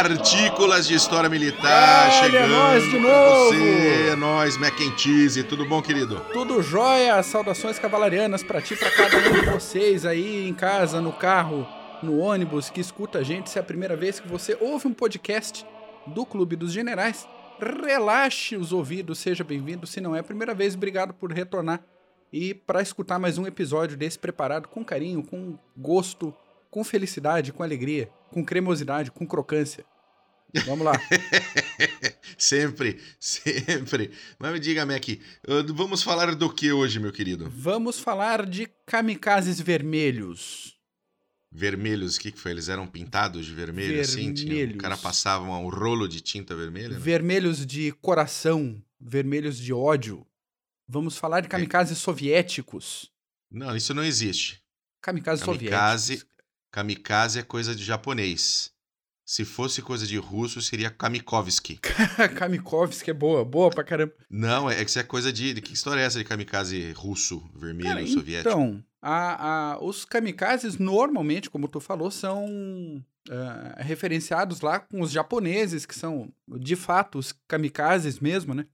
Partículas 0.00 0.88
de 0.88 0.94
História 0.94 1.28
Militar 1.28 2.04
Olha, 2.04 2.10
chegando. 2.24 2.48
nós 2.48 2.82
de 2.84 2.90
pra 2.90 3.00
novo. 3.00 3.48
Você, 3.50 4.08
é 4.10 4.16
nóis, 4.16 4.56
Mac 4.56 4.80
and 4.80 4.96
Cheese. 4.96 5.44
Tudo 5.44 5.66
bom, 5.66 5.82
querido? 5.82 6.18
Tudo 6.32 6.62
jóia? 6.62 7.22
Saudações 7.22 7.78
cavalarianas 7.78 8.42
pra 8.42 8.62
ti, 8.62 8.74
pra 8.76 8.90
cada 8.90 9.18
um 9.18 9.32
de 9.32 9.50
vocês 9.50 10.06
aí 10.06 10.48
em 10.48 10.54
casa, 10.54 11.02
no 11.02 11.12
carro, 11.12 11.68
no 12.02 12.18
ônibus, 12.18 12.70
que 12.70 12.80
escuta 12.80 13.18
a 13.18 13.22
gente. 13.22 13.50
Se 13.50 13.58
é 13.58 13.60
a 13.60 13.64
primeira 13.64 13.94
vez 13.94 14.18
que 14.18 14.26
você 14.26 14.56
ouve 14.58 14.88
um 14.88 14.94
podcast 14.94 15.66
do 16.06 16.24
Clube 16.24 16.56
dos 16.56 16.72
Generais, 16.72 17.28
relaxe 17.60 18.56
os 18.56 18.72
ouvidos, 18.72 19.18
seja 19.18 19.44
bem-vindo. 19.44 19.86
Se 19.86 20.00
não 20.00 20.16
é 20.16 20.20
a 20.20 20.24
primeira 20.24 20.54
vez, 20.54 20.74
obrigado 20.74 21.12
por 21.12 21.30
retornar 21.30 21.82
e 22.32 22.54
para 22.54 22.80
escutar 22.80 23.18
mais 23.18 23.36
um 23.36 23.46
episódio 23.46 23.98
desse 23.98 24.18
preparado 24.18 24.66
com 24.66 24.82
carinho, 24.82 25.22
com 25.22 25.58
gosto, 25.76 26.34
com 26.70 26.84
felicidade, 26.84 27.52
com 27.52 27.62
alegria, 27.62 28.10
com 28.30 28.44
cremosidade, 28.44 29.10
com 29.10 29.26
crocância. 29.26 29.84
Vamos 30.66 30.84
lá. 30.84 30.92
sempre, 32.36 33.00
sempre. 33.18 34.10
Mas 34.38 34.52
me 34.52 34.58
diga, 34.60 34.84
Mac, 34.86 35.04
vamos 35.74 36.02
falar 36.02 36.34
do 36.34 36.52
que 36.52 36.72
hoje, 36.72 36.98
meu 36.98 37.12
querido? 37.12 37.48
Vamos 37.50 38.00
falar 38.00 38.46
de 38.46 38.66
kamikazes 38.86 39.60
vermelhos. 39.60 40.76
Vermelhos, 41.52 42.16
o 42.16 42.20
que, 42.20 42.30
que 42.32 42.38
foi? 42.38 42.52
Eles 42.52 42.68
eram 42.68 42.86
pintados 42.86 43.44
de 43.44 43.52
vermelho, 43.52 44.00
assim? 44.00 44.32
Tinha- 44.32 44.48
Vermelhos. 44.54 44.76
o 44.76 44.78
cara 44.78 44.96
passava 44.96 45.44
um 45.44 45.68
rolo 45.68 46.06
de 46.06 46.20
tinta 46.20 46.54
vermelha? 46.54 46.90
né? 46.90 46.98
Vermelhos 46.98 47.66
de 47.66 47.90
coração, 48.00 48.80
vermelhos 49.00 49.58
de 49.58 49.72
ódio. 49.72 50.24
Vamos 50.86 51.16
falar 51.16 51.40
de 51.40 51.48
kamikazes 51.48 51.98
soviéticos. 51.98 53.10
Não, 53.50 53.74
isso 53.76 53.92
não 53.94 54.04
existe. 54.04 54.60
Kamikazes 55.00 55.44
Kamikaze, 55.44 56.04
soviéticos. 56.18 56.30
Kamikaze 56.70 57.38
é 57.38 57.42
coisa 57.42 57.74
de 57.74 57.84
japonês. 57.84 58.70
Se 59.24 59.44
fosse 59.44 59.80
coisa 59.80 60.04
de 60.06 60.16
russo, 60.16 60.60
seria 60.60 60.90
Kamikovsky. 60.90 61.78
Kamikovsky 62.36 63.10
é 63.10 63.14
boa, 63.14 63.44
boa 63.44 63.70
pra 63.70 63.84
caramba. 63.84 64.12
Não, 64.28 64.68
é 64.68 64.82
que 64.84 64.90
isso 64.90 64.98
é 64.98 65.04
coisa 65.04 65.32
de. 65.32 65.54
de 65.54 65.60
que 65.60 65.72
história 65.72 66.00
é 66.00 66.04
essa 66.04 66.18
de 66.18 66.24
kamikaze 66.24 66.90
russo, 66.92 67.40
vermelho, 67.54 67.88
Cara, 67.90 68.06
soviético? 68.08 68.48
então, 68.50 68.84
a- 69.00 69.72
a- 69.74 69.84
os 69.84 70.04
kamikazes 70.04 70.78
normalmente, 70.78 71.48
como 71.48 71.68
tu 71.68 71.78
falou, 71.78 72.10
são 72.10 73.04
ah, 73.30 73.76
referenciados 73.82 74.60
lá 74.62 74.80
com 74.80 75.00
os 75.00 75.12
japoneses, 75.12 75.86
que 75.86 75.94
são, 75.94 76.32
de 76.58 76.74
fato, 76.74 77.18
os 77.18 77.32
kamikazes 77.46 78.18
mesmo, 78.18 78.52
né? 78.52 78.66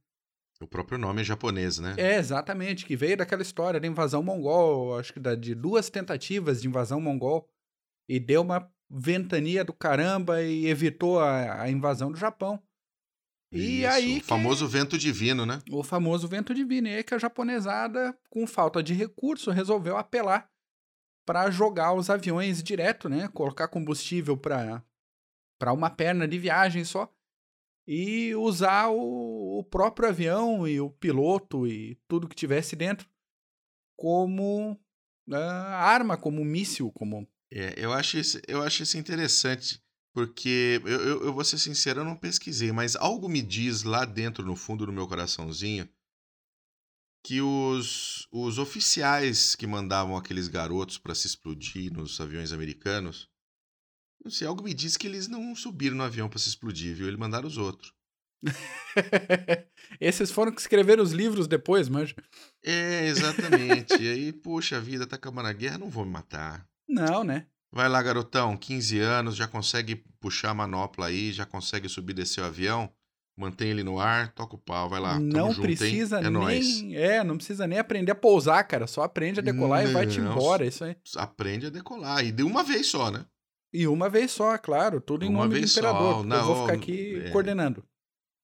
O 0.58 0.66
próprio 0.66 0.96
nome 0.96 1.20
é 1.20 1.24
japonês, 1.24 1.78
né? 1.78 1.94
É, 1.98 2.16
exatamente, 2.16 2.86
que 2.86 2.96
veio 2.96 3.18
daquela 3.18 3.42
história 3.42 3.78
da 3.78 3.86
invasão 3.86 4.22
mongol, 4.22 4.98
acho 4.98 5.12
que 5.12 5.20
da- 5.20 5.34
de 5.34 5.54
duas 5.54 5.90
tentativas 5.90 6.62
de 6.62 6.68
invasão 6.68 6.98
mongol, 6.98 7.46
e 8.08 8.18
deu 8.20 8.42
uma 8.42 8.70
ventania 8.88 9.64
do 9.64 9.72
caramba 9.72 10.42
e 10.42 10.66
evitou 10.66 11.18
a, 11.20 11.62
a 11.62 11.70
invasão 11.70 12.10
do 12.12 12.18
Japão. 12.18 12.62
E 13.52 13.80
Isso, 13.82 13.88
aí 13.88 14.16
O 14.18 14.20
que- 14.20 14.26
famoso 14.26 14.68
vento 14.68 14.98
divino, 14.98 15.46
né? 15.46 15.60
O 15.70 15.82
famoso 15.82 16.26
vento 16.28 16.52
divino, 16.54 16.88
e 16.88 16.96
aí 16.96 17.04
que 17.04 17.14
a 17.14 17.18
japonesada, 17.18 18.16
com 18.28 18.46
falta 18.46 18.82
de 18.82 18.92
recurso, 18.92 19.50
resolveu 19.50 19.96
apelar 19.96 20.50
para 21.26 21.50
jogar 21.50 21.92
os 21.94 22.10
aviões 22.10 22.62
direto, 22.62 23.08
né? 23.08 23.28
Colocar 23.28 23.68
combustível 23.68 24.36
para 24.36 24.82
uma 25.72 25.90
perna 25.90 26.26
de 26.28 26.38
viagem 26.38 26.84
só 26.84 27.12
e 27.88 28.34
usar 28.34 28.88
o, 28.88 29.58
o 29.60 29.64
próprio 29.64 30.08
avião 30.08 30.66
e 30.66 30.80
o 30.80 30.90
piloto 30.90 31.66
e 31.66 31.94
tudo 32.08 32.28
que 32.28 32.34
tivesse 32.36 32.74
dentro 32.76 33.08
como 33.96 34.78
ah, 35.32 35.76
arma, 35.84 36.16
como 36.16 36.44
míssil, 36.44 36.90
como 36.92 37.26
É, 37.58 37.72
eu, 37.78 37.90
acho 37.90 38.18
isso, 38.18 38.38
eu 38.46 38.62
acho 38.62 38.82
isso 38.82 38.98
interessante, 38.98 39.82
porque 40.12 40.78
eu, 40.84 41.00
eu, 41.00 41.24
eu 41.24 41.32
vou 41.32 41.42
ser 41.42 41.56
sincero, 41.56 42.00
eu 42.00 42.04
não 42.04 42.14
pesquisei, 42.14 42.70
mas 42.70 42.94
algo 42.94 43.30
me 43.30 43.40
diz 43.40 43.82
lá 43.82 44.04
dentro, 44.04 44.44
no 44.44 44.54
fundo 44.54 44.84
do 44.84 44.92
meu 44.92 45.08
coraçãozinho, 45.08 45.88
que 47.24 47.40
os, 47.40 48.28
os 48.30 48.58
oficiais 48.58 49.54
que 49.54 49.66
mandavam 49.66 50.18
aqueles 50.18 50.48
garotos 50.48 50.98
para 50.98 51.14
se 51.14 51.26
explodir 51.26 51.90
nos 51.90 52.20
aviões 52.20 52.52
americanos, 52.52 53.26
não 54.22 54.30
sei, 54.30 54.46
algo 54.46 54.62
me 54.62 54.74
diz 54.74 54.98
que 54.98 55.06
eles 55.06 55.26
não 55.26 55.56
subiram 55.56 55.96
no 55.96 56.02
avião 56.02 56.28
para 56.28 56.38
se 56.38 56.50
explodir, 56.50 56.94
viu? 56.94 57.06
Eles 57.06 57.18
mandaram 57.18 57.48
os 57.48 57.56
outros. 57.56 57.90
Esses 59.98 60.30
foram 60.30 60.52
que 60.52 60.60
escreveram 60.60 61.02
os 61.02 61.12
livros 61.12 61.48
depois, 61.48 61.88
mas 61.88 62.14
É, 62.62 63.06
exatamente. 63.06 64.02
e 64.02 64.08
aí, 64.08 64.32
poxa 64.32 64.78
vida, 64.78 65.06
tá 65.06 65.16
acabando 65.16 65.48
a 65.48 65.54
guerra, 65.54 65.78
não 65.78 65.88
vou 65.88 66.04
me 66.04 66.12
matar. 66.12 66.68
Não, 66.88 67.24
né? 67.24 67.46
Vai 67.72 67.88
lá, 67.88 68.02
garotão, 68.02 68.56
15 68.56 68.98
anos, 69.00 69.36
já 69.36 69.46
consegue 69.46 69.96
puxar 70.20 70.50
a 70.50 70.54
manopla 70.54 71.06
aí, 71.06 71.32
já 71.32 71.44
consegue 71.44 71.88
subir 71.88 72.12
e 72.12 72.16
descer 72.16 72.40
o 72.40 72.44
avião, 72.46 72.90
mantém 73.36 73.68
ele 73.68 73.82
no 73.82 74.00
ar, 74.00 74.32
toca 74.32 74.54
o 74.54 74.58
pau, 74.58 74.88
vai 74.88 74.98
lá. 75.00 75.18
não 75.20 75.50
junto, 75.50 75.62
precisa 75.62 76.18
é 76.18 76.22
nem. 76.22 76.30
nóis. 76.32 76.82
É, 76.94 77.22
não 77.22 77.36
precisa 77.36 77.66
nem 77.66 77.78
aprender 77.78 78.12
a 78.12 78.14
pousar, 78.14 78.64
cara. 78.66 78.86
Só 78.86 79.02
aprende 79.02 79.40
a 79.40 79.42
decolar 79.42 79.84
e 79.84 79.92
vai-te 79.92 80.20
Não, 80.20 80.32
embora. 80.32 80.64
Isso 80.64 80.84
aí. 80.84 80.96
Aprende 81.16 81.66
a 81.66 81.70
decolar. 81.70 82.24
E 82.24 82.32
de 82.32 82.42
uma 82.42 82.62
vez 82.64 82.86
só, 82.86 83.10
né? 83.10 83.26
E 83.74 83.86
uma 83.86 84.08
vez 84.08 84.30
só, 84.30 84.56
claro. 84.56 85.00
Tudo 85.00 85.24
em 85.26 85.28
Uma 85.28 85.40
nome 85.40 85.50
do 85.50 85.58
vez 85.58 85.72
só, 85.72 85.80
imperador. 85.80 86.14
porque 86.14 86.28
não, 86.28 86.36
eu 86.38 86.44
vou 86.44 86.62
ficar 86.62 86.72
aqui 86.78 87.22
é. 87.26 87.30
coordenando. 87.30 87.84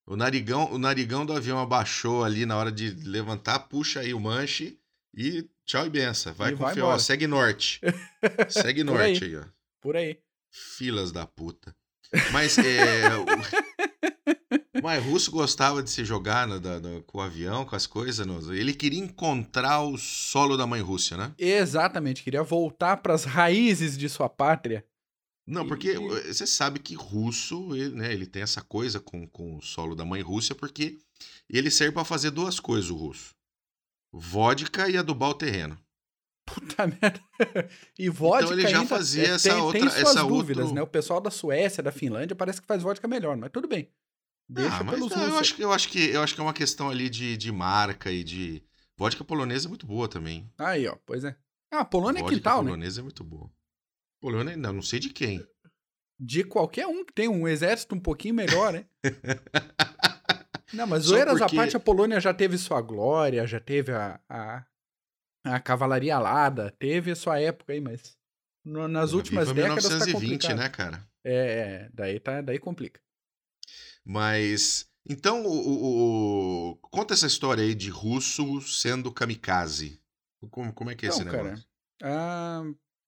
O 0.06 0.16
narigão, 0.16 0.70
o 0.72 0.78
narigão 0.78 1.24
do 1.24 1.32
avião 1.32 1.58
abaixou 1.58 2.22
ali 2.24 2.44
na 2.44 2.56
hora 2.56 2.70
de 2.72 2.90
levantar, 3.08 3.60
puxa 3.60 4.00
aí 4.00 4.12
o 4.12 4.20
manche 4.20 4.78
e 5.14 5.48
tchau 5.66 5.86
e 5.86 5.90
benção. 5.90 6.32
Vai 6.34 6.52
E 6.52 6.56
com 6.56 6.68
fio, 6.70 6.86
ó, 6.86 6.98
segue 6.98 7.26
norte. 7.26 7.80
segue 8.50 8.82
norte 8.84 9.24
aí, 9.24 9.36
ó. 9.36 9.44
Por 9.80 9.96
aí. 9.96 10.18
Filas 10.50 11.10
da 11.12 11.26
puta. 11.26 11.74
Mas 12.32 12.58
é. 12.58 13.08
o... 13.16 13.24
Mas 14.82 15.04
russo 15.04 15.30
gostava 15.30 15.82
de 15.82 15.90
se 15.90 16.04
jogar 16.04 16.46
no- 16.46 16.58
da- 16.60 16.80
no- 16.80 17.02
com 17.04 17.18
o 17.18 17.20
avião, 17.20 17.64
com 17.64 17.76
as 17.76 17.86
coisas. 17.86 18.26
no- 18.26 18.52
Ele 18.54 18.74
queria 18.74 18.98
encontrar 18.98 19.80
o 19.82 19.96
solo 19.96 20.56
da 20.56 20.66
mãe 20.66 20.80
Rússia, 20.80 21.16
né? 21.16 21.32
Exatamente. 21.38 22.22
Queria 22.22 22.42
voltar 22.42 22.96
para 22.98 23.14
as 23.14 23.24
raízes 23.24 23.96
de 23.96 24.08
sua 24.08 24.28
pátria. 24.28 24.84
Não, 25.46 25.66
porque 25.66 25.92
E- 25.92 26.32
você 26.32 26.46
sabe 26.46 26.78
que 26.80 26.94
russo, 26.94 27.74
ele, 27.74 27.94
né, 27.96 28.12
ele 28.12 28.26
tem 28.26 28.42
essa 28.42 28.60
coisa 28.62 29.00
com, 29.00 29.26
com 29.28 29.56
o 29.56 29.62
solo 29.62 29.94
da 29.94 30.04
mãe 30.04 30.20
Rússia, 30.22 30.54
porque 30.54 30.98
ele 31.48 31.70
serve 31.70 31.92
pra 31.94 32.04
fazer 32.04 32.30
duas 32.30 32.60
coisas, 32.60 32.90
o 32.90 32.94
russo: 32.96 33.34
vodka 34.12 34.88
e 34.88 34.96
adubar 34.96 35.30
o 35.30 35.34
terreno. 35.34 35.78
Puta 36.44 36.86
merda. 36.86 37.20
E 37.98 38.08
vodka 38.08 38.44
Então 38.44 38.52
ele 38.58 38.68
já 38.68 38.78
ainda 38.80 38.88
fazia 38.88 39.22
é, 39.24 39.30
essa 39.30 39.48
tem, 39.48 39.58
outra- 39.60 39.80
tem 39.80 39.90
suas 39.90 40.02
essa 40.02 40.24
dúvidas, 40.24 40.64
outro- 40.64 40.74
né? 40.74 40.82
O 40.82 40.86
pessoal 40.86 41.20
da 41.20 41.30
Suécia, 41.30 41.82
da 41.82 41.92
Finlândia, 41.92 42.34
parece 42.36 42.60
que 42.60 42.66
faz 42.66 42.82
vodka 42.82 43.06
melhor, 43.08 43.36
mas 43.36 43.50
tudo 43.50 43.68
bem. 43.68 43.90
Deixa 44.48 44.76
ah, 44.78 44.84
mas 44.84 44.94
pelos 44.96 45.12
não, 45.12 45.22
eu, 45.28 45.38
acho, 45.38 45.54
que- 45.54 45.62
eu, 45.62 45.72
acho 45.72 45.88
que, 45.88 46.10
eu 46.10 46.22
acho 46.22 46.34
que 46.34 46.40
é 46.40 46.44
uma 46.44 46.52
questão 46.52 46.90
ali 46.90 47.08
de, 47.08 47.36
de 47.36 47.50
marca 47.52 48.10
e 48.10 48.22
de. 48.24 48.62
Vodka 48.98 49.24
polonesa 49.24 49.66
é 49.66 49.70
muito 49.70 49.86
boa 49.86 50.08
também. 50.08 50.50
Aí, 50.58 50.86
ó, 50.86 50.96
pois 51.06 51.24
é. 51.24 51.34
Ah, 51.72 51.80
a 51.80 51.84
Polônia 51.84 52.18
é 52.18 52.22
Vodka 52.22 52.36
quintal, 52.36 52.58
né? 52.62 52.70
polonesa 52.70 53.00
é 53.00 53.02
muito 53.02 53.24
boa. 53.24 53.50
Polônia, 54.20 54.56
não, 54.56 54.72
não 54.74 54.82
sei 54.82 54.98
de 55.00 55.08
quem. 55.08 55.46
De 56.20 56.44
qualquer 56.44 56.86
um 56.86 57.04
que 57.04 57.12
tem 57.12 57.28
um 57.28 57.48
exército 57.48 57.94
um 57.94 58.00
pouquinho 58.00 58.34
melhor, 58.34 58.72
né? 58.72 58.84
Não, 60.72 60.86
mas 60.86 61.04
zoeiras 61.04 61.38
porque- 61.38 61.54
à 61.56 61.58
parte, 61.58 61.76
a 61.76 61.80
Polônia 61.80 62.20
já 62.20 62.32
teve 62.32 62.56
sua 62.58 62.80
glória, 62.80 63.46
já 63.46 63.60
teve 63.60 63.92
a, 63.92 64.18
a, 64.28 64.64
a 65.44 65.60
cavalaria 65.60 66.16
alada, 66.16 66.70
teve 66.78 67.10
a 67.10 67.16
sua 67.16 67.38
época 67.40 67.72
aí, 67.72 67.80
mas 67.80 68.16
no- 68.64 68.88
nas 68.88 69.12
últimas 69.12 69.48
viva 69.48 69.62
décadas 69.62 69.84
tá 69.84 69.90
1920, 69.90 70.32
complicado. 70.42 70.56
né, 70.58 70.68
cara? 70.68 71.08
É, 71.24 71.34
é, 71.34 71.90
daí, 71.92 72.18
tá, 72.20 72.40
daí 72.40 72.58
complica. 72.58 73.00
Mas. 74.04 74.88
Então, 75.08 75.44
o, 75.44 75.50
o- 75.50 76.70
o- 76.72 76.76
conta 76.90 77.12
essa 77.12 77.26
história 77.26 77.62
aí 77.64 77.74
de 77.74 77.90
russo 77.90 78.60
sendo 78.62 79.10
kamikaze. 79.12 80.00
Como, 80.50 80.72
como 80.72 80.90
é 80.90 80.94
que 80.94 81.06
é 81.06 81.08
esse 81.08 81.20
Então, 81.22 81.32
negócio? 81.32 81.64
cara, 82.00 82.12
ah, 82.14 82.62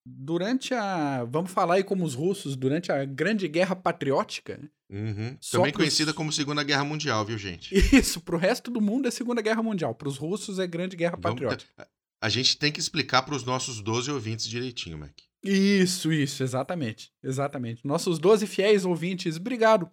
durante 0.07 0.75
a. 0.75 1.25
Vamos 1.25 1.51
falar 1.51 1.75
aí 1.75 1.85
como 1.85 2.05
os 2.05 2.15
russos, 2.15 2.57
durante 2.57 2.91
a 2.93 3.05
Grande 3.05 3.49
Guerra 3.49 3.75
Patriótica, 3.77 4.57
né? 4.59 4.69
Uhum. 4.91 5.37
Também 5.51 5.73
pros- 5.73 5.77
conhecida 5.85 6.13
como 6.13 6.33
Segunda 6.33 6.63
Guerra 6.63 6.85
Mundial, 6.85 7.25
viu, 7.25 7.39
gente? 7.39 7.75
isso, 7.97 8.21
pro 8.21 8.37
resto 8.37 8.71
do 8.71 8.81
mundo 8.81 9.09
é 9.09 9.11
Segunda 9.11 9.41
Guerra 9.43 9.63
Mundial, 9.63 9.95
pros 9.95 10.17
russos 10.17 10.59
é 10.59 10.67
Grande 10.67 10.97
Guerra 10.97 11.17
Vamos- 11.21 11.41
Patriótica. 11.41 11.71
a- 11.79 11.87
a 12.23 12.29
gente 12.29 12.57
tem 12.59 12.71
que 12.73 12.81
explicar 12.81 13.23
para 13.23 13.35
os 13.35 13.45
nossos 13.45 13.81
12 13.81 14.11
ouvintes 14.11 14.47
direitinho, 14.47 14.97
Mac. 14.99 15.13
Isso, 15.43 16.11
isso, 16.13 16.43
exatamente. 16.43 17.11
Exatamente. 17.23 17.87
Nossos 17.87 18.19
12 18.19 18.47
fiéis 18.47 18.85
ouvintes, 18.87 19.37
obrigado 19.37 19.91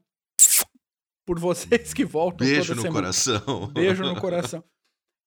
por 1.25 1.37
vocês 1.39 1.93
que 1.93 2.05
voltam 2.05 2.47
Beijo 2.47 2.73
no 2.75 2.81
semana. 2.81 3.01
coração. 3.01 3.67
Beijo 3.73 4.03
no 4.03 4.15
coração. 4.21 4.63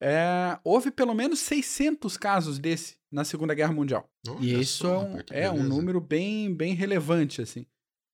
É, 0.07 0.59
houve 0.63 0.91
pelo 0.91 1.15
menos 1.15 1.39
600 1.39 2.17
casos 2.19 2.59
desse 2.59 2.97
na 3.11 3.25
Segunda 3.25 3.55
Guerra 3.55 3.73
Mundial. 3.73 4.07
Olha 4.29 4.39
e 4.45 4.61
isso 4.61 4.79
só, 4.85 5.03
é, 5.31 5.49
um, 5.51 5.55
é 5.57 5.61
um 5.61 5.63
número 5.63 5.99
bem, 6.01 6.55
bem 6.55 6.75
relevante, 6.75 7.41
assim. 7.41 7.65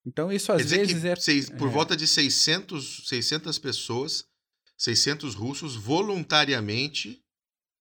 Então 0.07 0.31
isso 0.31 0.53
às 0.53 0.59
Quer 0.59 0.65
dizer 0.65 0.79
vezes 0.87 1.03
que 1.03 1.09
é... 1.09 1.17
seis- 1.17 1.51
por 1.51 1.69
é. 1.69 1.71
volta 1.73 1.97
de 1.97 2.07
600, 2.07 3.09
600 3.09 3.59
pessoas, 3.59 4.25
600 4.79 5.35
russos 5.35 5.75
voluntariamente. 5.77 7.21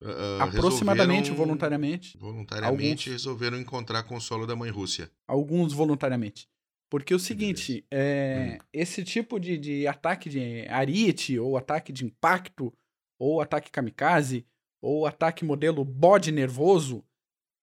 ah, 0.03 0.43
aproximadamente 0.45 1.17
resolveram- 1.29 1.35
voluntariamente, 1.45 2.17
Voluntariamente 2.17 3.09
Alguns. 3.09 3.21
resolveram 3.21 3.59
encontrar 3.59 4.03
com 4.03 4.15
o 4.15 4.21
solo 4.21 4.47
da 4.47 4.55
mãe 4.55 4.71
Rússia. 4.71 5.11
alguns 5.27 5.71
voluntariamente. 5.73 6.47
Porque 6.89 7.13
o 7.13 7.19
seguinte, 7.19 7.85
é, 7.91 8.57
hum. 8.59 8.65
esse 8.73 9.03
tipo 9.03 9.39
de, 9.39 9.57
de 9.59 9.85
ataque 9.85 10.27
de 10.29 10.67
ariete, 10.67 11.37
ou 11.37 11.55
ataque 11.55 11.93
de 11.93 12.03
impacto, 12.05 12.73
ou 13.19 13.41
ataque 13.41 13.69
kamikaze, 13.69 14.47
ou 14.81 15.05
ataque 15.05 15.43
modelo 15.43 15.83
bode 15.83 16.31
nervoso, 16.31 17.03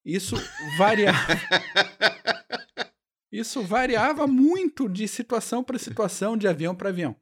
isso 0.04 0.36
variava. 0.76 1.18
isso 3.32 3.62
variava 3.62 4.26
muito 4.26 4.88
de 4.88 5.08
situação 5.08 5.64
para 5.64 5.78
situação, 5.78 6.36
de 6.36 6.46
avião 6.46 6.74
para 6.74 6.90
avião. 6.90 7.16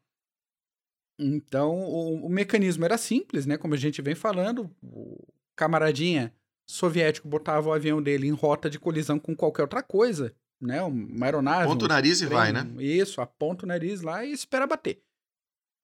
Então, 1.19 1.85
o, 1.85 2.27
o, 2.27 2.29
mecanismo 2.29 2.85
era 2.85 2.99
simples, 2.99 3.47
né? 3.47 3.57
Como 3.57 3.73
a 3.73 3.77
gente 3.77 4.03
vem 4.03 4.17
falando, 4.17 4.69
o 4.83 5.17
camaradinha 5.55 6.35
soviético 6.69 7.29
botava 7.29 7.69
o 7.69 7.73
avião 7.73 8.03
dele 8.03 8.27
em 8.27 8.33
rota 8.33 8.69
de 8.69 8.81
colisão 8.81 9.19
com 9.19 9.37
qualquer 9.37 9.63
outra 9.63 9.81
coisa, 9.81 10.35
né? 10.61 10.83
Uma 10.83 11.27
aeronave. 11.27 11.65
Aponta 11.65 11.85
um 11.85 11.87
o 11.87 11.89
nariz 11.89 12.19
trem, 12.19 12.31
e 12.31 12.35
vai, 12.35 12.53
né? 12.53 12.67
Isso, 12.83 13.21
aponta 13.21 13.65
o 13.65 13.69
nariz 13.69 14.01
lá 14.01 14.25
e 14.25 14.33
espera 14.33 14.67
bater. 14.67 15.01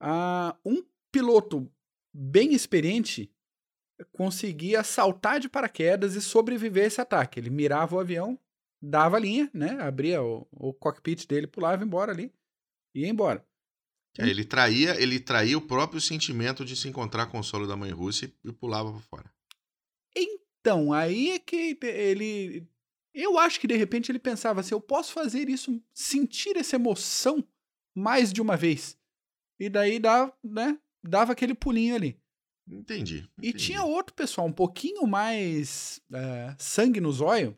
Ah, 0.01 0.55
um 0.65 0.83
piloto 1.11 1.71
bem 2.13 2.53
experiente 2.53 3.31
conseguia 4.11 4.83
saltar 4.83 5.39
de 5.39 5.47
paraquedas 5.47 6.15
e 6.15 6.21
sobreviver 6.21 6.83
a 6.83 6.87
esse 6.87 7.01
ataque. 7.01 7.39
Ele 7.39 7.49
mirava 7.49 7.95
o 7.95 7.99
avião, 7.99 8.39
dava 8.81 9.17
a 9.17 9.19
linha, 9.19 9.49
né? 9.53 9.77
Abria 9.79 10.21
o, 10.21 10.47
o 10.51 10.73
cockpit 10.73 11.27
dele, 11.27 11.47
pulava 11.47 11.83
embora 11.83 12.11
ali 12.11 12.33
e 12.95 13.01
ia 13.01 13.09
embora. 13.09 13.45
É, 14.17 14.27
ele 14.27 14.43
traía, 14.43 14.99
ele 15.01 15.19
traía 15.19 15.57
o 15.57 15.61
próprio 15.61 16.01
sentimento 16.01 16.65
de 16.65 16.75
se 16.75 16.89
encontrar 16.89 17.27
com 17.27 17.39
o 17.39 17.43
solo 17.43 17.67
da 17.67 17.77
mãe 17.77 17.91
Rússia 17.91 18.31
e 18.43 18.51
pulava 18.51 18.91
para 18.91 19.01
fora. 19.01 19.33
Então, 20.15 20.91
aí 20.91 21.31
é 21.31 21.39
que 21.39 21.77
ele 21.81 22.67
eu 23.13 23.37
acho 23.37 23.59
que 23.59 23.67
de 23.67 23.75
repente 23.75 24.11
ele 24.11 24.19
pensava 24.19 24.61
assim, 24.61 24.73
eu 24.73 24.81
posso 24.81 25.11
fazer 25.11 25.49
isso, 25.49 25.81
sentir 25.93 26.55
essa 26.55 26.77
emoção 26.77 27.45
mais 27.93 28.31
de 28.31 28.41
uma 28.41 28.55
vez. 28.55 28.97
E 29.59 29.69
daí 29.69 29.99
dava, 29.99 30.33
né, 30.43 30.79
dava 31.03 31.31
aquele 31.31 31.53
pulinho 31.53 31.95
ali. 31.95 32.19
Entendi, 32.67 33.17
entendi. 33.17 33.29
E 33.41 33.53
tinha 33.53 33.83
outro 33.83 34.13
pessoal 34.13 34.47
um 34.47 34.53
pouquinho 34.53 35.05
mais 35.07 36.01
é, 36.13 36.55
sangue 36.57 37.01
no 37.01 37.11
zóio, 37.11 37.57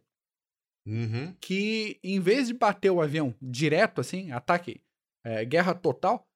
uhum. 0.86 1.36
que 1.40 2.00
em 2.04 2.20
vez 2.20 2.48
de 2.48 2.54
bater 2.54 2.90
o 2.90 3.02
avião 3.02 3.36
direto 3.42 4.02
assim, 4.02 4.32
ataque, 4.32 4.82
é, 5.24 5.46
guerra 5.46 5.76
total, 5.76 6.28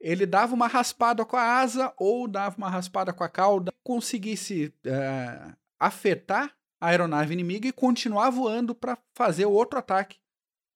ele 0.00 0.26
dava 0.26 0.54
uma 0.54 0.66
raspada 0.66 1.24
com 1.24 1.36
a 1.36 1.60
asa 1.60 1.92
ou 1.96 2.28
dava 2.28 2.56
uma 2.56 2.68
raspada 2.68 3.12
com 3.12 3.24
a 3.24 3.28
cauda, 3.28 3.72
conseguisse 3.84 4.74
é, 4.84 5.54
afetar 5.80 6.56
a 6.80 6.88
aeronave 6.88 7.32
inimiga 7.32 7.68
e 7.68 7.72
continuar 7.72 8.30
voando 8.30 8.74
para 8.74 8.98
fazer 9.16 9.46
o 9.46 9.52
outro 9.52 9.78
ataque. 9.78 10.18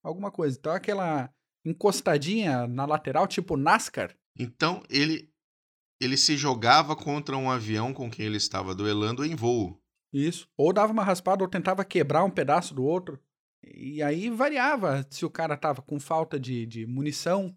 Alguma 0.05 0.31
coisa. 0.31 0.57
Então 0.57 0.73
aquela 0.73 1.29
encostadinha 1.65 2.69
na 2.69 2.87
lateral, 2.87 3.27
tipo 3.27 3.57
NASCAR. 3.57 4.17
Então 4.39 4.85
ele 4.89 5.29
ele 6.01 6.17
se 6.17 6.37
jogava 6.37 6.95
contra 6.95 7.37
um 7.37 7.51
avião 7.51 7.93
com 7.93 8.11
quem 8.11 8.27
ele 8.27 8.37
estava 8.37 8.75
duelando 8.75 9.25
em 9.25 9.35
voo. 9.35 9.81
Isso. 10.13 10.49
Ou 10.57 10.73
dava 10.73 10.93
uma 10.93 11.05
raspada 11.05 11.43
ou 11.43 11.51
tentava 11.51 11.85
quebrar 11.85 12.25
um 12.25 12.31
pedaço 12.31 12.75
do 12.75 12.85
outro. 12.85 13.21
E 13.63 14.03
aí 14.03 14.31
variava 14.31 15.07
se 15.11 15.25
o 15.25 15.31
cara 15.31 15.57
tava 15.57 15.83
com 15.83 15.99
falta 15.99 16.39
de, 16.39 16.65
de 16.67 16.87
munição, 16.87 17.57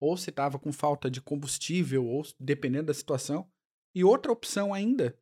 ou 0.00 0.16
se 0.16 0.32
tava 0.32 0.58
com 0.58 0.72
falta 0.72 1.10
de 1.10 1.20
combustível, 1.20 2.06
ou 2.06 2.22
dependendo 2.40 2.86
da 2.86 2.94
situação. 2.94 3.48
E 3.94 4.02
outra 4.02 4.32
opção 4.32 4.72
ainda 4.72 5.16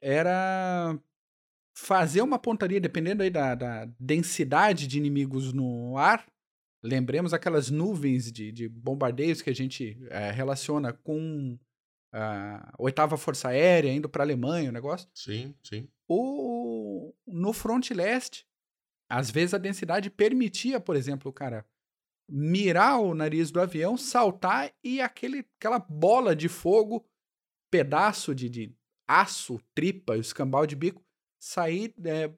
era 0.00 0.98
fazer 1.76 2.22
uma 2.22 2.38
pontaria, 2.38 2.80
dependendo 2.80 3.22
aí 3.22 3.30
da, 3.30 3.54
da 3.54 3.88
densidade 3.98 4.86
de 4.86 4.98
inimigos 4.98 5.52
no 5.52 5.96
ar. 5.96 6.26
Lembremos 6.82 7.32
aquelas 7.32 7.70
nuvens 7.70 8.30
de, 8.30 8.52
de 8.52 8.68
bombardeios 8.68 9.40
que 9.40 9.48
a 9.48 9.54
gente 9.54 9.98
é, 10.10 10.30
relaciona 10.30 10.92
com 10.92 11.58
a 12.16 12.72
oitava 12.78 13.16
Força 13.16 13.48
Aérea, 13.48 13.92
indo 13.92 14.08
para 14.08 14.22
a 14.22 14.26
Alemanha, 14.26 14.70
o 14.70 14.72
negócio. 14.72 15.08
Sim, 15.12 15.54
sim. 15.64 15.88
O, 16.08 17.12
no 17.26 17.52
fronte 17.52 17.92
leste, 17.92 18.46
às 19.08 19.30
vezes 19.30 19.52
a 19.52 19.58
densidade 19.58 20.10
permitia, 20.10 20.78
por 20.78 20.94
exemplo, 20.94 21.28
o 21.28 21.34
cara 21.34 21.66
mirar 22.28 23.00
o 23.00 23.14
nariz 23.14 23.50
do 23.50 23.60
avião, 23.60 23.96
saltar 23.96 24.72
e 24.82 25.00
aquele, 25.00 25.44
aquela 25.58 25.78
bola 25.78 26.36
de 26.36 26.48
fogo, 26.48 27.04
pedaço 27.68 28.32
de, 28.32 28.48
de 28.48 28.76
aço, 29.08 29.60
tripa, 29.74 30.16
escambau 30.16 30.66
de 30.66 30.76
bico, 30.76 31.04
sair 31.40 31.92
é, 32.04 32.32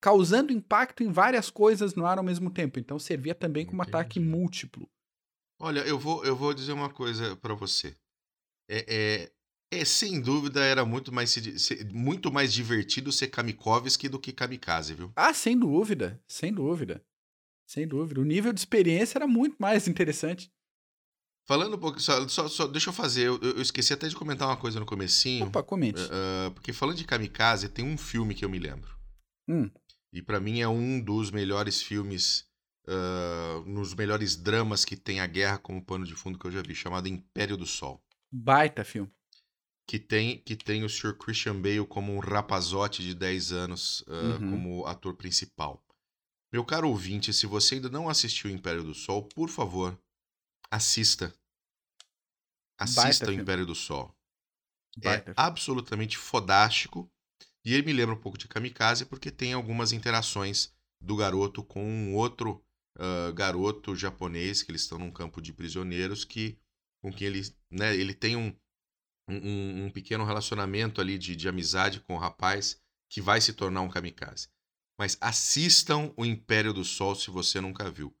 causando 0.00 0.52
impacto 0.52 1.02
em 1.02 1.10
várias 1.10 1.50
coisas 1.50 1.94
no 1.94 2.06
ar 2.06 2.18
ao 2.18 2.24
mesmo 2.24 2.48
tempo. 2.48 2.78
Então 2.78 2.98
servia 2.98 3.34
também 3.34 3.66
como 3.66 3.82
Entendi. 3.82 3.96
ataque 3.96 4.20
múltiplo. 4.20 4.88
Olha, 5.60 5.80
eu 5.80 5.98
vou, 5.98 6.24
eu 6.24 6.36
vou 6.36 6.54
dizer 6.54 6.72
uma 6.72 6.88
coisa 6.88 7.34
para 7.36 7.54
você 7.54 7.96
é, 8.68 9.30
é, 9.70 9.78
é, 9.80 9.84
sem 9.84 10.20
dúvida 10.20 10.64
era 10.64 10.84
muito 10.84 11.12
mais, 11.12 11.34
muito 11.92 12.32
mais 12.32 12.52
divertido 12.52 13.10
ser 13.10 13.28
Kamikovski 13.28 14.08
do 14.08 14.18
que 14.18 14.32
Kamikaze, 14.32 14.94
viu? 14.94 15.12
Ah, 15.16 15.32
sem 15.32 15.58
dúvida, 15.58 16.20
sem 16.26 16.52
dúvida. 16.52 17.04
Sem 17.66 17.86
dúvida. 17.86 18.20
O 18.20 18.24
nível 18.24 18.52
de 18.52 18.60
experiência 18.60 19.18
era 19.18 19.26
muito 19.26 19.56
mais 19.58 19.86
interessante. 19.86 20.50
Falando 21.46 21.76
um 21.76 21.78
pouco, 21.78 21.98
só, 22.00 22.28
só, 22.28 22.46
só 22.46 22.66
deixa 22.66 22.90
eu 22.90 22.94
fazer, 22.94 23.22
eu, 23.22 23.38
eu, 23.40 23.62
esqueci 23.62 23.92
até 23.92 24.06
de 24.06 24.14
comentar 24.14 24.46
uma 24.46 24.56
coisa 24.56 24.78
no 24.78 24.84
comecinho. 24.84 25.46
Opa, 25.46 25.62
comente. 25.62 26.00
Uh, 26.02 26.50
porque 26.52 26.74
falando 26.74 26.96
de 26.96 27.04
Kamikaze, 27.04 27.70
tem 27.70 27.84
um 27.84 27.96
filme 27.96 28.34
que 28.34 28.44
eu 28.44 28.50
me 28.50 28.58
lembro. 28.58 28.94
Hum. 29.48 29.70
E 30.12 30.20
para 30.20 30.40
mim 30.40 30.60
é 30.60 30.68
um 30.68 31.00
dos 31.00 31.30
melhores 31.30 31.82
filmes, 31.82 32.44
uh, 32.86 33.66
nos 33.66 33.94
melhores 33.94 34.36
dramas 34.36 34.84
que 34.84 34.94
tem 34.94 35.20
a 35.20 35.26
guerra 35.26 35.56
como 35.56 35.82
pano 35.82 36.04
de 36.04 36.14
fundo 36.14 36.38
que 36.38 36.46
eu 36.46 36.50
já 36.50 36.60
vi, 36.60 36.74
chamado 36.74 37.08
Império 37.08 37.56
do 37.56 37.66
Sol. 37.66 38.02
Baita 38.30 38.84
filme. 38.84 39.10
Que 39.86 39.98
tem, 39.98 40.38
que 40.42 40.54
tem 40.54 40.84
o 40.84 40.88
Sr. 40.88 41.16
Christian 41.16 41.60
Bale 41.60 41.86
como 41.86 42.12
um 42.12 42.18
rapazote 42.18 43.02
de 43.02 43.14
10 43.14 43.52
anos 43.52 44.00
uh, 44.02 44.12
uhum. 44.12 44.50
como 44.50 44.86
ator 44.86 45.14
principal. 45.14 45.82
Meu 46.52 46.64
caro 46.64 46.88
ouvinte, 46.88 47.32
se 47.32 47.46
você 47.46 47.76
ainda 47.76 47.88
não 47.88 48.08
assistiu 48.08 48.50
Império 48.50 48.82
do 48.82 48.94
Sol, 48.94 49.22
por 49.22 49.48
favor, 49.48 49.98
assista. 50.70 51.34
Assista 52.78 53.26
Baita 53.26 53.30
o 53.30 53.32
Império 53.32 53.66
do 53.66 53.74
Sol. 53.74 54.14
Baita 54.96 55.30
é 55.30 55.34
filme. 55.34 55.34
absolutamente 55.36 56.16
fodástico. 56.16 57.10
E 57.64 57.74
ele 57.74 57.82
me 57.82 57.92
lembra 57.92 58.14
um 58.14 58.20
pouco 58.20 58.38
de 58.38 58.48
Kamikaze 58.48 59.04
porque 59.04 59.30
tem 59.30 59.52
algumas 59.52 59.92
interações 59.92 60.72
do 61.00 61.16
garoto 61.16 61.62
com 61.62 61.84
um 61.84 62.14
outro 62.14 62.62
uh, 62.98 63.32
garoto 63.34 63.94
japonês 63.94 64.62
que 64.62 64.70
eles 64.70 64.82
estão 64.82 64.98
num 64.98 65.10
campo 65.10 65.40
de 65.40 65.52
prisioneiros 65.52 66.24
que 66.24 66.58
com 67.02 67.12
quem 67.12 67.26
ele, 67.28 67.42
né, 67.70 67.94
ele 67.96 68.14
tem 68.14 68.36
um, 68.36 68.54
um, 69.28 69.84
um 69.84 69.90
pequeno 69.90 70.24
relacionamento 70.24 71.00
ali 71.00 71.18
de, 71.18 71.36
de 71.36 71.48
amizade 71.48 72.00
com 72.00 72.14
o 72.14 72.18
rapaz 72.18 72.80
que 73.10 73.20
vai 73.20 73.40
se 73.40 73.52
tornar 73.52 73.82
um 73.82 73.88
kamikaze. 73.88 74.48
Mas 74.98 75.16
assistam 75.20 76.12
o 76.16 76.24
Império 76.24 76.72
do 76.72 76.84
Sol 76.84 77.14
se 77.14 77.30
você 77.30 77.60
nunca 77.60 77.90
viu. 77.90 78.14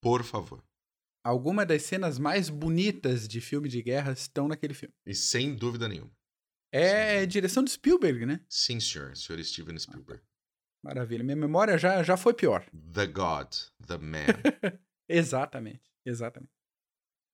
Por 0.00 0.24
favor. 0.24 0.64
Algumas 1.24 1.68
das 1.68 1.82
cenas 1.82 2.18
mais 2.18 2.48
bonitas 2.48 3.28
de 3.28 3.40
filme 3.40 3.68
de 3.68 3.80
guerra 3.82 4.12
estão 4.12 4.48
naquele 4.48 4.74
filme. 4.74 4.94
E 5.06 5.14
sem 5.14 5.54
dúvida 5.54 5.88
nenhuma. 5.88 6.10
É 6.72 7.20
Sim. 7.20 7.28
direção 7.28 7.62
de 7.62 7.70
Spielberg, 7.70 8.24
né? 8.26 8.40
Sim, 8.48 8.80
senhor. 8.80 9.14
Senhor 9.16 9.42
Steven 9.44 9.78
Spielberg. 9.78 10.22
Maravilha. 10.82 11.22
Minha 11.22 11.36
memória 11.36 11.78
já, 11.78 12.02
já 12.02 12.16
foi 12.16 12.34
pior. 12.34 12.66
The 12.92 13.06
God, 13.06 13.48
the 13.86 13.98
man. 13.98 14.26
exatamente, 15.08 15.92
exatamente. 16.04 16.52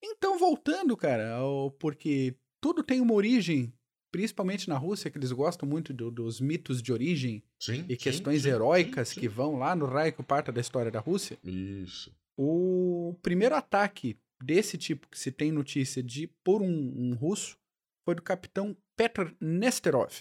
Então, 0.03 0.39
voltando, 0.39 0.97
cara, 0.97 1.35
ao, 1.35 1.71
porque 1.73 2.37
tudo 2.61 2.83
tem 2.83 3.01
uma 3.01 3.15
origem, 3.15 3.73
principalmente 4.13 4.69
na 4.69 4.77
Rússia, 4.77 5.11
que 5.11 5.19
eles 5.19 5.33
gostam 5.33 5.69
muito 5.69 5.93
do, 5.93 6.11
dos 6.11 6.41
mitos 6.41 6.83
de 6.83 6.93
origem 6.93 7.43
sim, 7.59 7.85
e 7.89 7.97
questões 7.97 8.43
sim, 8.43 8.49
heróicas 8.49 9.11
sim, 9.11 9.21
que 9.21 9.29
vão 9.29 9.57
lá 9.57 9.75
no 9.75 9.87
Raico 9.87 10.23
Parta 10.23 10.53
da 10.53 10.61
história 10.61 10.91
da 10.91 11.01
Rússia. 11.01 11.39
Isso. 11.43 12.15
O 12.37 13.17
primeiro 13.23 13.55
ataque 13.55 14.19
desse 14.43 14.79
tipo 14.79 15.09
que 15.09 15.19
se 15.19 15.33
tem 15.33 15.51
notícia 15.51 16.03
de 16.03 16.29
por 16.45 16.63
um, 16.63 16.93
um 16.97 17.15
russo 17.15 17.59
foi 18.05 18.15
do 18.15 18.23
capitão 18.23 18.77
Petr 18.97 19.35
Nesterov. 19.41 20.13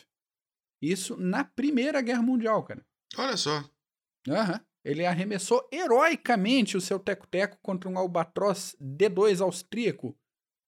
Isso 0.81 1.15
na 1.17 1.43
Primeira 1.43 2.01
Guerra 2.01 2.21
Mundial, 2.21 2.63
cara. 2.63 2.85
Olha 3.17 3.37
só. 3.37 3.63
Aham. 4.27 4.53
Uhum. 4.53 4.59
Ele 4.87 5.05
arremessou 5.05 5.67
heroicamente 5.69 6.77
o 6.77 6.81
seu 6.81 6.97
teco-teco 6.97 7.57
contra 7.61 7.89
um 7.89 7.97
albatroz 7.97 8.73
D2 8.81 9.41
austríaco 9.41 10.17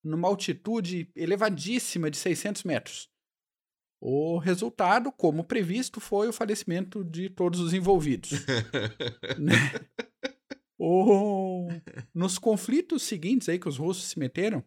numa 0.03 0.27
altitude 0.27 1.09
elevadíssima 1.15 2.11
de 2.11 2.17
600 2.17 2.65
metros. 2.65 3.09
O 4.01 4.37
resultado, 4.37 5.09
como 5.09 5.45
previsto, 5.45 6.01
foi 6.01 6.27
o 6.27 6.33
falecimento 6.33 7.01
de 7.01 7.29
todos 7.29 7.61
os 7.61 7.73
envolvidos. 7.73 8.31
Né? 9.39 9.55
o... 10.77 11.69
Nos 12.13 12.37
conflitos 12.37 13.03
seguintes 13.03 13.47
aí 13.47 13.57
que 13.57 13.69
os 13.69 13.77
russos 13.77 14.09
se 14.09 14.19
meteram, 14.19 14.61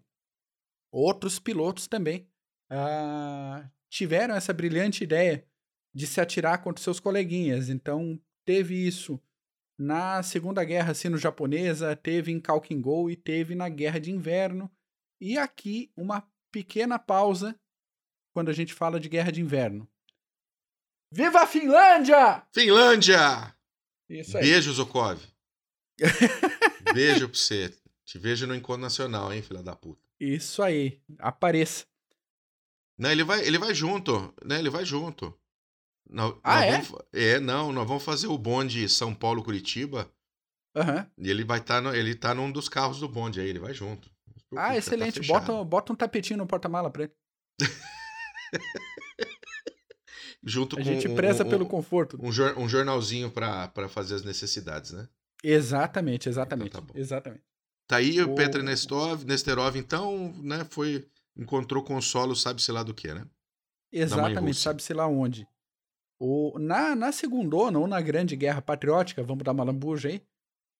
outros 0.90 1.38
pilotos 1.38 1.86
também 1.86 2.26
uh, 2.70 3.68
tiveram 3.90 4.34
essa 4.34 4.54
brilhante 4.54 5.04
ideia 5.04 5.46
de 5.94 6.06
se 6.06 6.22
atirar 6.22 6.62
contra 6.62 6.82
seus 6.82 6.98
coleguinhas. 6.98 7.68
Então, 7.68 8.18
teve 8.46 8.74
isso 8.86 9.20
na 9.82 10.22
Segunda 10.22 10.62
Guerra 10.64 10.94
Sino-Japonesa, 10.94 11.96
teve 11.96 12.30
em 12.30 12.40
Kalkingol 12.40 13.10
e 13.10 13.16
teve 13.16 13.54
na 13.56 13.68
Guerra 13.68 13.98
de 13.98 14.12
Inverno. 14.12 14.70
E 15.20 15.36
aqui 15.36 15.90
uma 15.96 16.26
pequena 16.52 16.98
pausa 16.98 17.58
quando 18.32 18.48
a 18.48 18.52
gente 18.52 18.72
fala 18.72 19.00
de 19.00 19.08
Guerra 19.08 19.32
de 19.32 19.40
Inverno. 19.40 19.88
Viva 21.12 21.42
a 21.42 21.46
Finlândia! 21.46 22.46
Finlândia! 22.54 23.54
Isso 24.08 24.38
aí. 24.38 24.44
Beijo, 24.44 24.72
Zokov. 24.72 25.20
Beijo 26.94 27.28
pra 27.28 27.38
você. 27.38 27.76
Te 28.04 28.18
vejo 28.18 28.46
no 28.46 28.54
encontro 28.54 28.82
nacional, 28.82 29.32
hein, 29.32 29.42
filha 29.42 29.62
da 29.62 29.74
puta. 29.74 30.00
Isso 30.20 30.62
aí. 30.62 31.00
Apareça. 31.18 31.84
Não, 32.96 33.10
ele 33.10 33.24
vai, 33.24 33.44
ele 33.44 33.58
vai 33.58 33.74
junto, 33.74 34.32
né? 34.44 34.58
Ele 34.58 34.70
vai 34.70 34.84
junto. 34.84 35.36
Nó- 36.08 36.38
Ah, 36.44 36.64
é? 36.64 36.72
vamos 36.80 36.92
é, 37.12 37.40
não, 37.40 37.72
nós 37.72 37.86
vamos 37.88 38.02
fazer 38.04 38.26
o 38.26 38.36
bonde 38.38 38.88
São 38.88 39.14
Paulo-Curitiba 39.14 40.10
Aham. 40.76 41.06
e 41.18 41.30
ele 41.30 41.44
vai 41.44 41.58
estar 41.58 41.82
ele 41.94 42.14
tá 42.14 42.34
num 42.34 42.50
dos 42.52 42.68
carros 42.68 43.00
do 43.00 43.08
bonde 43.08 43.40
aí, 43.40 43.48
ele 43.48 43.58
vai 43.58 43.72
junto. 43.72 44.10
Não 44.50 44.60
Ah, 44.62 44.68
tá 44.68 44.76
excelente. 44.76 45.20
fechado. 45.20 45.46
bota, 45.46 45.64
bota 45.64 45.92
um 45.92 45.96
tapetinho 45.96 46.38
no 46.38 46.46
porta-mala 46.46 46.90
pra 46.90 47.04
ele. 47.04 47.12
Junto 50.44 50.74
A 50.76 50.78
com 50.80 50.84
gente 50.84 51.06
um- 51.06 51.14
preza 51.14 51.44
um, 51.44 51.48
pelo 51.48 51.64
conforto. 51.66 52.18
um, 52.20 52.32
jor- 52.32 52.58
um 52.58 52.68
jornalzinho 52.68 53.30
pra 53.30 53.68
pra 53.68 53.88
fazer 53.88 54.16
as 54.16 54.24
necessidades, 54.24 54.90
né? 54.90 55.08
Exatamente, 55.42 56.28
exatamente. 56.28 56.68
Então 56.70 56.84
tá 56.84 56.98
exatamente. 56.98 57.44
Tá 57.86 57.96
aí 57.96 58.20
o 58.20 58.32
O- 58.32 58.34
Petr 58.34 58.60
Nestov, 58.62 59.24
Nesterov, 59.24 59.76
então, 59.76 60.32
né, 60.42 60.64
foi 60.68 61.06
encontrou 61.36 61.82
consolo, 61.82 62.34
sabe-se 62.34 62.70
lá 62.72 62.82
do 62.82 62.92
que, 62.92 63.12
né? 63.14 63.24
Exatamente, 63.92 64.58
sabe-se 64.58 64.92
lá 64.92 65.06
onde. 65.06 65.46
O, 66.24 66.56
na, 66.56 66.94
na 66.94 67.10
segundona, 67.10 67.80
ou 67.80 67.88
na 67.88 68.00
Grande 68.00 68.36
Guerra 68.36 68.62
Patriótica, 68.62 69.24
vamos 69.24 69.42
dar 69.42 69.50
uma 69.50 69.64
lambuja 69.64 70.08
aí, 70.08 70.22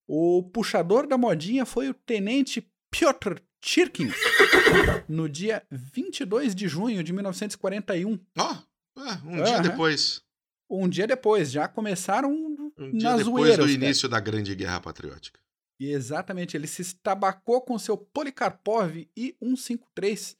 o 0.06 0.40
puxador 0.52 1.04
da 1.04 1.18
modinha 1.18 1.66
foi 1.66 1.88
o 1.88 1.94
tenente 1.94 2.64
Piotr 2.92 3.40
Chirkin, 3.60 4.08
no 5.08 5.28
dia 5.28 5.66
22 5.68 6.54
de 6.54 6.68
junho 6.68 7.02
de 7.02 7.12
1941. 7.12 8.20
Ó, 8.38 8.56
ah, 8.98 9.20
um 9.24 9.42
dia 9.42 9.56
Aham. 9.56 9.62
depois. 9.62 10.22
Um 10.70 10.88
dia 10.88 11.08
depois, 11.08 11.50
já 11.50 11.66
começaram 11.66 12.32
Um 12.78 12.92
dia 12.92 13.10
na 13.10 13.16
depois 13.16 13.24
zoeira. 13.24 13.64
do 13.64 13.68
início 13.68 14.08
da 14.08 14.20
Grande 14.20 14.54
Guerra 14.54 14.80
Patriótica. 14.80 15.40
E 15.80 15.90
Exatamente, 15.90 16.56
ele 16.56 16.68
se 16.68 16.82
estabacou 16.82 17.60
com 17.62 17.76
seu 17.80 17.96
Polikarpov 17.96 19.08
I-153 19.16 20.36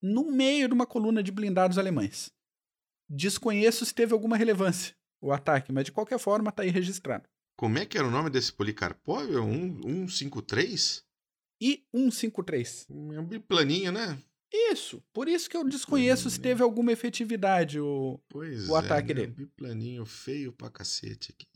no 0.00 0.30
meio 0.30 0.68
de 0.68 0.74
uma 0.74 0.86
coluna 0.86 1.24
de 1.24 1.32
blindados 1.32 1.76
alemães. 1.76 2.33
Desconheço 3.14 3.84
se 3.86 3.94
teve 3.94 4.12
alguma 4.12 4.36
relevância 4.36 4.94
o 5.20 5.32
ataque, 5.32 5.72
mas 5.72 5.84
de 5.84 5.92
qualquer 5.92 6.18
forma 6.18 6.50
tá 6.52 6.62
aí 6.64 6.70
registrado. 6.70 7.24
Como 7.56 7.78
é 7.78 7.86
que 7.86 7.96
era 7.96 8.06
o 8.06 8.10
nome 8.10 8.28
desse 8.28 8.52
Policarpov? 8.52 9.32
É 9.32 9.40
um 9.40 10.06
153? 10.08 11.04
I-153. 11.62 12.86
É 13.14 13.20
um 13.20 13.24
biplaninho, 13.24 13.92
né? 13.92 14.18
Isso, 14.52 15.02
por 15.12 15.28
isso 15.28 15.48
que 15.48 15.56
eu 15.56 15.64
desconheço 15.68 16.28
se 16.28 16.38
teve 16.38 16.62
alguma 16.62 16.92
efetividade. 16.92 17.80
O... 17.80 18.20
Pois 18.28 18.68
O 18.68 18.76
é, 18.76 18.80
ataque 18.80 19.08
né? 19.08 19.20
dele. 19.20 19.32
Um 19.32 19.34
biplaninho 19.34 20.04
feio 20.04 20.52
pra 20.52 20.70
cacete 20.70 21.32
aqui. 21.32 21.46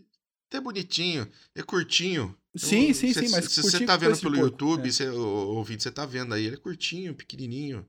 Até 0.51 0.61
bonitinho, 0.61 1.29
é 1.55 1.63
curtinho. 1.63 2.35
Sim, 2.57 2.89
Eu- 2.89 2.95
sim, 2.95 3.13
cê- 3.13 3.27
sim, 3.27 3.31
mas 3.31 3.53
Se 3.53 3.61
você 3.63 3.85
tá 3.85 3.97
vendo 3.97 4.19
pelo 4.19 4.37
YouTube, 4.37 4.89
é. 4.89 4.93
cê, 4.93 5.09
ô, 5.11 5.57
ouvinte, 5.57 5.83
você 5.83 5.91
tá 5.91 6.07
vendo 6.07 6.33
aí, 6.33 6.47
ele 6.47 6.57
é 6.57 6.59
curtinho, 6.59 7.15
pequenininho. 7.15 7.87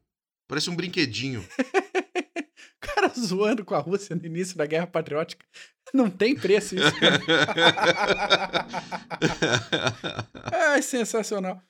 Parece 0.47 0.69
um 0.69 0.75
brinquedinho. 0.75 1.43
Cara 3.00 3.13
zoando 3.20 3.63
com 3.63 3.75
a 3.75 3.79
Rússia 3.79 4.15
no 4.15 4.25
início 4.25 4.58
da 4.58 4.65
Guerra 4.65 4.88
Patriótica. 4.88 5.46
Não 5.94 6.10
tem 6.10 6.36
preço 6.36 6.75
isso. 6.75 6.91
É 10.51 10.82
sensacional. 10.82 11.62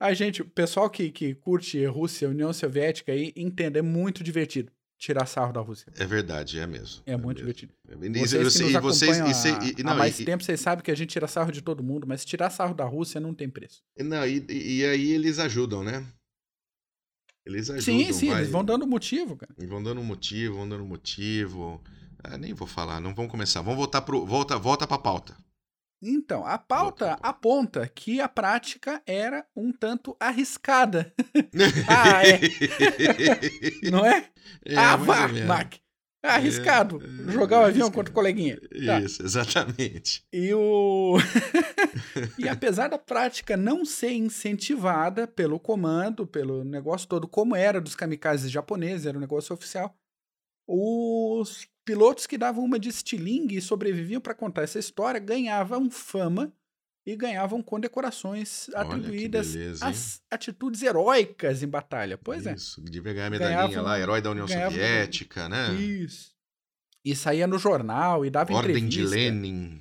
A 0.00 0.14
gente, 0.14 0.42
o 0.42 0.44
pessoal 0.44 0.88
que, 0.88 1.10
que 1.10 1.34
curte 1.34 1.84
Rússia, 1.86 2.28
União 2.28 2.52
Soviética 2.52 3.10
aí, 3.12 3.32
entende, 3.36 3.78
é 3.78 3.82
muito 3.82 4.22
divertido 4.22 4.70
tirar 4.96 5.26
sarro 5.26 5.52
da 5.52 5.60
Rússia. 5.60 5.92
é 5.96 6.04
verdade, 6.06 6.58
é 6.58 6.66
mesmo. 6.66 7.02
É, 7.06 7.16
muito 7.16 7.42
mesmo. 7.44 7.52
divertido. 7.54 7.72
E 7.88 8.18
Vocês 8.20 8.44
você- 8.44 8.58
que 8.58 8.64
nos 8.64 8.72
e 8.74 8.80
vocês- 8.80 9.18
e 9.18 9.34
cê- 9.34 9.82
há, 9.84 9.94
mais 9.94 10.18
e- 10.20 10.24
tempo, 10.24 10.42
vocês 10.42 10.60
sabem 10.60 10.84
que 10.84 10.90
a 10.90 10.96
gente 10.96 11.10
tira 11.10 11.26
sarro 11.28 11.52
de 11.52 11.62
todo 11.62 11.82
mundo, 11.82 12.06
mas 12.06 12.24
tirar 12.24 12.50
sarro 12.50 12.74
da 12.74 12.84
Rússia 12.84 13.20
não 13.20 13.32
tem 13.34 13.48
preço. 13.48 13.80
Não, 13.98 14.26
e- 14.26 14.44
e 14.48 14.84
aí 14.84 15.10
eles 15.12 15.38
ajudam, 15.38 15.82
né? 15.84 16.04
Eles 17.48 17.70
ajudam. 17.70 18.04
sim, 18.04 18.12
sim, 18.12 18.28
vai. 18.28 18.40
eles 18.40 18.50
vão 18.50 18.62
dando 18.62 18.86
motivo, 18.86 19.34
cara. 19.34 19.52
Vão 19.66 19.82
dando 19.82 20.02
motivo, 20.02 20.56
vão 20.56 20.68
dando 20.68 20.84
motivo. 20.84 21.82
Ah, 22.22 22.36
nem 22.36 22.52
vou 22.52 22.68
falar, 22.68 23.00
não 23.00 23.14
vamos 23.14 23.30
começar. 23.30 23.62
Vamos 23.62 23.78
voltar 23.78 24.02
pro. 24.02 24.26
Volta, 24.26 24.58
volta 24.58 24.86
pra 24.86 24.98
pauta. 24.98 25.34
Então, 26.00 26.46
a 26.46 26.58
pauta 26.58 27.18
aponta 27.22 27.88
que 27.88 28.20
a 28.20 28.28
prática 28.28 29.02
era 29.04 29.44
um 29.56 29.72
tanto 29.72 30.16
arriscada, 30.20 31.12
Ah, 31.88 32.22
é. 32.24 32.38
não 33.90 34.06
é? 34.06 34.28
É, 34.64 34.76
ah, 34.76 34.94
vá. 34.94 35.26
Mac. 35.26 35.74
É 36.22 36.28
arriscado. 36.28 37.00
É, 37.02 37.30
jogar 37.32 37.60
o 37.60 37.64
avião 37.64 37.86
arriscado. 37.86 37.92
contra 37.92 38.10
o 38.10 38.14
coleguinha. 38.14 38.60
Tá. 38.84 39.00
Isso, 39.00 39.22
exatamente. 39.22 40.24
E 40.32 40.52
o. 40.52 41.16
e 42.38 42.48
apesar 42.48 42.88
da 42.88 42.98
prática 42.98 43.56
não 43.56 43.84
ser 43.84 44.12
incentivada 44.12 45.26
pelo 45.26 45.60
comando, 45.60 46.26
pelo 46.26 46.64
negócio 46.64 47.08
todo, 47.08 47.28
como 47.28 47.54
era 47.54 47.80
dos 47.80 47.94
kamikazes 47.94 48.50
japoneses, 48.50 49.06
era 49.06 49.16
um 49.16 49.20
negócio 49.20 49.54
oficial, 49.54 49.96
os 50.66 51.66
pilotos 51.84 52.26
que 52.26 52.36
davam 52.36 52.64
uma 52.64 52.78
de 52.78 52.88
estilingue 52.88 53.56
e 53.56 53.62
sobreviviam 53.62 54.20
para 54.20 54.34
contar 54.34 54.62
essa 54.62 54.78
história 54.78 55.18
ganhavam 55.18 55.90
fama 55.90 56.52
e 57.10 57.16
ganhavam 57.16 57.62
condecorações 57.62 58.68
Olha 58.68 58.80
atribuídas 58.80 59.54
beleza, 59.54 59.86
às 59.86 60.22
atitudes 60.30 60.82
heróicas 60.82 61.62
em 61.62 61.68
batalha. 61.68 62.18
Pois 62.18 62.46
é. 62.46 62.54
Isso, 62.54 62.82
devia 62.82 63.14
ganhar 63.14 63.26
a 63.26 63.30
medalhinha 63.30 63.66
Ganhava- 63.68 63.82
lá, 63.82 63.98
herói 64.00 64.20
da 64.20 64.30
União 64.30 64.46
ganhava- 64.46 64.70
Soviética, 64.70 65.48
né? 65.48 65.74
Isso. 65.74 66.36
E 67.04 67.16
saía 67.16 67.46
no 67.46 67.58
jornal 67.58 68.26
e 68.26 68.30
dava 68.30 68.52
Ordem 68.52 68.86
de 68.88 69.00
entrevista. 69.00 69.14
Lenin. 69.16 69.80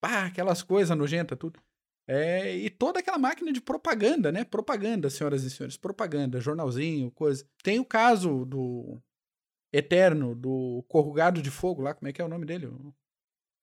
pá, 0.00 0.26
aquelas 0.26 0.62
coisas 0.62 0.96
nojentas, 0.96 1.36
tudo. 1.38 1.60
É, 2.08 2.56
e 2.56 2.70
toda 2.70 3.00
aquela 3.00 3.18
máquina 3.18 3.52
de 3.52 3.60
propaganda, 3.60 4.30
né? 4.30 4.44
Propaganda, 4.44 5.10
senhoras 5.10 5.42
e 5.42 5.50
senhores, 5.50 5.76
propaganda, 5.76 6.40
jornalzinho, 6.40 7.10
coisa. 7.10 7.44
Tem 7.62 7.80
o 7.80 7.84
caso 7.84 8.44
do 8.44 9.02
Eterno, 9.72 10.34
do 10.34 10.84
Corrugado 10.88 11.42
de 11.42 11.50
Fogo 11.50 11.82
lá, 11.82 11.92
como 11.92 12.08
é 12.08 12.12
que 12.12 12.22
é 12.22 12.24
o 12.24 12.28
nome 12.28 12.46
dele? 12.46 12.68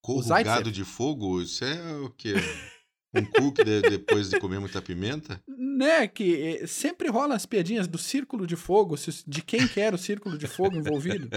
Corrugado 0.03 0.69
de 0.71 0.83
fogo? 0.83 1.41
Isso 1.41 1.63
é 1.63 1.95
o 2.01 2.09
quê? 2.09 2.33
Um 3.15 3.25
cookie 3.25 3.63
de- 3.63 3.81
depois 3.81 4.29
de 4.29 4.39
comer 4.39 4.59
muita 4.59 4.81
pimenta? 4.81 5.41
Né, 5.47 6.07
que 6.07 6.59
eh, 6.61 6.67
sempre 6.67 7.09
rolam 7.09 7.35
as 7.35 7.45
piadinhas 7.45 7.87
do 7.87 7.97
círculo 7.97 8.45
de 8.47 8.55
fogo, 8.55 8.97
se- 8.97 9.23
de 9.27 9.41
quem 9.41 9.67
que 9.67 9.79
era 9.79 9.95
o 9.95 9.99
círculo 9.99 10.37
de 10.37 10.47
fogo 10.47 10.75
envolvido. 10.77 11.29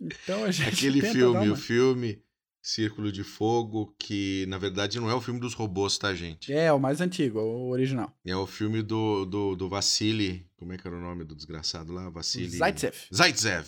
Então 0.00 0.44
a 0.44 0.50
gente 0.50 0.68
Aquele 0.68 1.00
filme, 1.00 1.38
uma- 1.46 1.52
o 1.52 1.56
filme 1.56 2.22
Círculo 2.60 3.10
de 3.10 3.24
Fogo, 3.24 3.94
que 3.98 4.44
na 4.48 4.58
verdade 4.58 5.00
não 5.00 5.08
é 5.08 5.14
o 5.14 5.20
filme 5.20 5.40
dos 5.40 5.54
robôs, 5.54 5.96
tá, 5.96 6.14
gente? 6.14 6.52
É, 6.52 6.70
o 6.72 6.78
mais 6.78 7.00
antigo, 7.00 7.38
o 7.40 7.70
original. 7.70 8.12
É 8.26 8.36
o 8.36 8.46
filme 8.46 8.82
do, 8.82 9.24
do, 9.24 9.56
do 9.56 9.68
Vassili. 9.68 10.46
Como 10.56 10.72
é 10.72 10.76
que 10.76 10.86
era 10.86 10.96
o 10.96 11.00
nome 11.00 11.24
do 11.24 11.34
desgraçado 11.34 11.92
lá? 11.92 12.10
Vassili. 12.10 12.48
Zaitsev. 12.58 12.94
Zaitsev. 13.14 13.66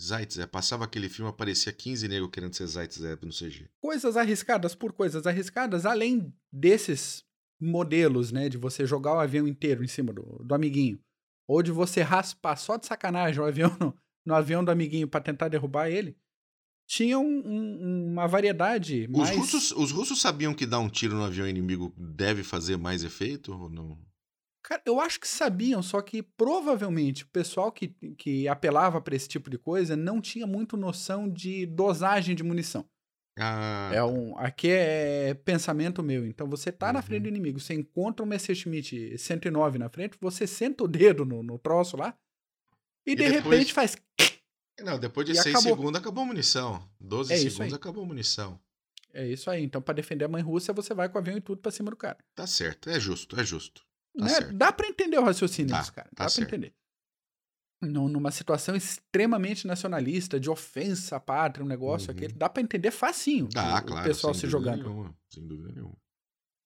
Zaitsev. 0.00 0.46
Passava 0.48 0.84
aquele 0.84 1.08
filme, 1.08 1.30
aparecia 1.30 1.72
15 1.72 2.06
negros 2.08 2.30
querendo 2.30 2.54
ser 2.54 2.66
Zaitsev 2.66 3.24
no 3.24 3.32
CG. 3.32 3.68
coisas 3.80 4.16
arriscadas 4.16 4.74
por 4.74 4.92
coisas 4.92 5.26
arriscadas, 5.26 5.86
além 5.86 6.32
desses 6.52 7.24
modelos, 7.60 8.30
né, 8.32 8.48
de 8.48 8.58
você 8.58 8.84
jogar 8.86 9.14
o 9.14 9.18
avião 9.20 9.48
inteiro 9.48 9.82
em 9.82 9.88
cima 9.88 10.12
do, 10.12 10.22
do 10.44 10.54
amiguinho, 10.54 11.00
ou 11.48 11.62
de 11.62 11.70
você 11.72 12.02
raspar 12.02 12.56
só 12.56 12.76
de 12.76 12.86
sacanagem 12.86 13.40
o 13.40 13.44
avião 13.46 13.74
no, 13.80 13.96
no 14.26 14.34
avião 14.34 14.62
do 14.64 14.70
amiguinho 14.70 15.08
para 15.08 15.20
tentar 15.22 15.48
derrubar 15.48 15.88
ele, 15.88 16.16
tinha 16.86 17.18
um- 17.18 17.42
um- 17.46 18.12
uma 18.12 18.26
variedade 18.28 19.08
Os, 19.10 19.18
mais... 19.18 19.36
russos, 19.36 19.72
os 19.72 19.90
russos 19.90 20.20
sabiam 20.20 20.52
que 20.54 20.66
dar 20.66 20.78
um 20.78 20.88
tiro 20.90 21.14
no 21.16 21.24
avião 21.24 21.48
inimigo 21.48 21.92
deve 21.96 22.44
fazer 22.44 22.76
mais 22.76 23.02
efeito 23.02 23.52
ou 23.52 23.70
não? 23.70 23.98
Cara, 24.68 24.82
eu 24.84 24.98
acho 25.00 25.20
que 25.20 25.28
sabiam, 25.28 25.80
só 25.80 26.00
que 26.02 26.22
provavelmente 26.22 27.22
o 27.22 27.28
pessoal 27.28 27.70
que, 27.70 27.88
que 28.18 28.48
apelava 28.48 29.00
para 29.00 29.14
esse 29.14 29.28
tipo 29.28 29.48
de 29.48 29.56
coisa 29.56 29.94
não 29.96 30.20
tinha 30.20 30.44
muito 30.46 30.76
noção 30.76 31.28
de 31.28 31.64
dosagem 31.66 32.34
de 32.34 32.42
munição. 32.42 32.84
Ah, 33.38 33.90
É 33.94 34.02
um, 34.02 34.36
aqui 34.38 34.68
é 34.70 35.34
pensamento 35.34 36.02
meu. 36.02 36.26
Então 36.26 36.48
você 36.48 36.72
tá 36.72 36.92
na 36.92 36.98
Uhum. 36.98 37.02
frente 37.04 37.22
do 37.22 37.28
inimigo, 37.28 37.60
você 37.60 37.74
encontra 37.74 38.24
um 38.24 38.28
Messerschmitt 38.28 39.16
109 39.18 39.78
na 39.78 39.88
frente, 39.88 40.16
você 40.20 40.46
senta 40.48 40.82
o 40.82 40.88
dedo 40.88 41.24
no, 41.24 41.44
no 41.44 41.58
troço 41.60 41.96
lá 41.96 42.16
e, 43.06 43.14
de 43.14 43.22
depois- 43.28 43.44
repente 43.44 43.72
faz. 43.72 43.96
Não, 44.82 44.98
depois 44.98 45.24
de 45.26 45.32
E 45.32 45.36
6 45.36 45.54
acabou. 45.54 45.76
segundos 45.76 46.00
acabou 46.00 46.24
a 46.24 46.26
munição. 46.26 46.86
12 47.00 47.32
É 47.32 47.36
segundos 47.36 47.72
acabou 47.72 48.02
a 48.02 48.06
munição. 48.06 48.58
É 49.14 49.26
isso 49.26 49.48
aí. 49.48 49.62
Então, 49.62 49.80
para 49.80 49.94
defender 49.94 50.24
a 50.24 50.28
mãe 50.28 50.42
Rússia, 50.42 50.74
você 50.74 50.92
vai 50.92 51.08
com 51.08 51.16
o 51.16 51.20
avião 51.20 51.36
e 51.36 51.40
tudo 51.40 51.62
pra 51.62 51.70
cima 51.70 51.90
do 51.90 51.96
cara. 51.96 52.18
Tá 52.34 52.46
certo, 52.46 52.90
é 52.90 52.98
justo, 52.98 53.38
é 53.40 53.44
justo. 53.44 53.82
Tá 54.18 54.24
Né? 54.24 54.40
Dá 54.52 54.72
pra 54.72 54.88
entender 54.88 55.18
o 55.18 55.24
raciocínio 55.24 55.70
Tá, 55.70 55.80
disso, 55.80 55.92
cara. 55.92 56.08
tá 56.14 56.24
Dá 56.24 56.30
certo. 56.30 56.48
pra 56.48 56.56
entender. 56.56 56.74
numa 57.82 58.30
situação 58.30 58.74
extremamente 58.74 59.66
nacionalista, 59.66 60.40
de 60.40 60.48
ofensa 60.50 61.16
à 61.16 61.20
pátria, 61.20 61.64
um 61.64 61.68
negócio 61.68 62.10
Uhum. 62.10 62.16
aquele. 62.16 62.32
Dá 62.32 62.48
pra 62.48 62.62
entender 62.62 62.90
facinho 62.90 63.48
Dá, 63.52 63.78
o, 63.78 63.84
claro. 63.84 64.00
o 64.00 64.04
pessoal 64.08 64.32
se 64.34 64.48
jogando. 64.48 64.82
Nenhuma, 64.82 65.16
sem 65.32 65.46
dúvida 65.46 65.72
nenhuma. 65.72 65.96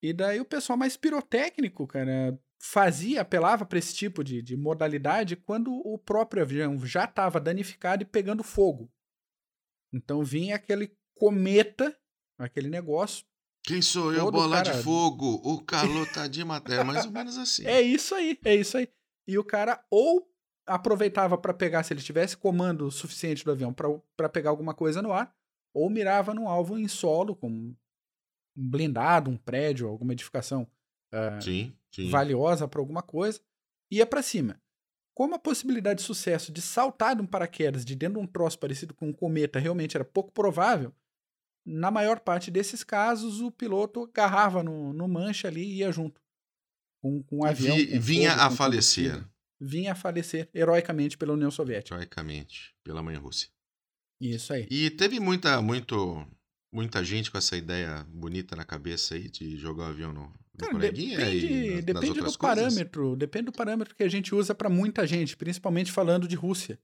E 0.02 0.12
daí 0.12 0.40
o 0.40 0.44
pessoal 0.44 0.78
mais 0.78 0.96
pirotécnico, 0.96 1.86
cara, 1.86 2.38
fazia, 2.62 3.20
apelava 3.22 3.66
pra 3.66 3.78
esse 3.78 3.94
tipo 3.94 4.22
de, 4.24 4.40
de 4.40 4.56
modalidade 4.56 5.34
quando 5.36 5.72
o 5.72 5.98
próprio 5.98 6.42
avião 6.42 6.78
já 6.86 7.04
estava 7.04 7.40
danificado 7.40 8.02
e 8.02 8.06
pegando 8.06 8.42
fogo. 8.42 8.90
Então 9.92 10.22
vinha 10.24 10.54
aquele 10.56 10.96
cometa, 11.16 11.94
aquele 12.38 12.68
negócio. 12.70 13.26
Quem 13.62 13.82
sou 13.82 14.12
eu, 14.12 14.24
Todo 14.24 14.32
bola 14.34 14.62
cara- 14.62 14.76
de 14.76 14.82
fogo? 14.82 15.40
O 15.44 15.60
calor 15.62 16.06
tá 16.12 16.26
de 16.26 16.42
matéria. 16.44 16.80
É 16.80 16.84
mais 16.84 17.04
ou 17.04 17.12
menos 17.12 17.36
assim. 17.36 17.66
É 17.66 17.80
isso 17.80 18.14
aí, 18.14 18.38
é 18.44 18.54
isso 18.54 18.76
aí. 18.76 18.88
E 19.28 19.38
o 19.38 19.44
cara 19.44 19.84
ou 19.90 20.26
aproveitava 20.66 21.36
pra 21.36 21.52
pegar, 21.52 21.82
se 21.82 21.92
ele 21.92 22.00
tivesse 22.02 22.36
comando 22.36 22.90
suficiente 22.90 23.44
do 23.44 23.50
avião 23.50 23.72
pra 23.72 23.88
pra 24.16 24.28
pegar 24.28 24.50
alguma 24.50 24.74
coisa 24.74 25.02
no 25.02 25.12
ar, 25.12 25.34
ou 25.74 25.90
mirava 25.90 26.32
num 26.34 26.48
alvo 26.48 26.78
em 26.78 26.88
solo, 26.88 27.34
como 27.36 27.54
um 27.56 27.76
blindado, 28.56 29.30
um 29.30 29.36
prédio, 29.36 29.88
alguma 29.88 30.12
edificação 30.12 30.66
Sim, 31.40 31.72
sim. 31.92 32.08
valiosa 32.08 32.68
para 32.68 32.80
alguma 32.80 33.02
coisa, 33.02 33.40
ia 33.90 34.06
para 34.06 34.22
cima. 34.22 34.60
Como 35.14 35.34
a 35.34 35.38
possibilidade 35.38 36.00
de 36.00 36.06
sucesso 36.06 36.52
de 36.52 36.62
saltar 36.62 37.16
de 37.16 37.22
um 37.22 37.26
paraquedas 37.26 37.84
de 37.84 37.94
dentro 37.96 38.18
de 38.20 38.24
um 38.24 38.26
troço 38.26 38.58
parecido 38.58 38.94
com 38.94 39.08
um 39.08 39.12
cometa 39.12 39.58
realmente 39.58 39.96
era 39.96 40.04
pouco 40.04 40.30
provável, 40.32 40.94
na 41.70 41.90
maior 41.90 42.20
parte 42.20 42.50
desses 42.50 42.82
casos 42.84 43.40
o 43.40 43.50
piloto 43.50 44.02
agarrava 44.04 44.62
no, 44.62 44.92
no 44.92 45.08
manche 45.08 45.46
ali 45.46 45.62
e 45.62 45.76
ia 45.78 45.92
junto. 45.92 46.20
Com, 47.02 47.22
com 47.22 47.38
um 47.38 47.44
avião. 47.44 47.76
Vi- 47.76 47.86
com 47.86 48.00
vinha 48.00 48.30
fogo, 48.32 48.42
a 48.42 48.50
falecer. 48.50 49.24
Vinha 49.60 49.92
a 49.92 49.94
falecer 49.94 50.48
heroicamente 50.54 51.16
pela 51.16 51.32
União 51.34 51.50
Soviética. 51.50 51.94
teoricamente, 51.96 52.74
pela 52.84 53.02
mãe 53.02 53.16
Rússia. 53.16 53.48
Isso 54.20 54.52
aí. 54.52 54.66
E 54.70 54.90
teve 54.90 55.18
muita, 55.20 55.62
muito, 55.62 56.26
muita 56.72 57.02
gente 57.04 57.30
com 57.30 57.38
essa 57.38 57.56
ideia 57.56 58.04
bonita 58.08 58.54
na 58.56 58.64
cabeça 58.64 59.14
aí 59.14 59.30
de 59.30 59.56
jogar 59.56 59.84
o 59.84 59.88
avião 59.88 60.12
no, 60.12 60.32
Cara, 60.58 60.72
coleguinha 60.72 61.18
depende, 61.18 61.70
nas 61.76 61.84
depende 61.84 62.12
do 62.14 62.20
coisas? 62.20 62.36
parâmetro. 62.36 63.16
Depende 63.16 63.44
do 63.46 63.52
parâmetro 63.52 63.94
que 63.94 64.02
a 64.02 64.08
gente 64.08 64.34
usa 64.34 64.54
para 64.54 64.68
muita 64.68 65.06
gente, 65.06 65.36
principalmente 65.36 65.90
falando 65.90 66.28
de 66.28 66.36
Rússia. 66.36 66.78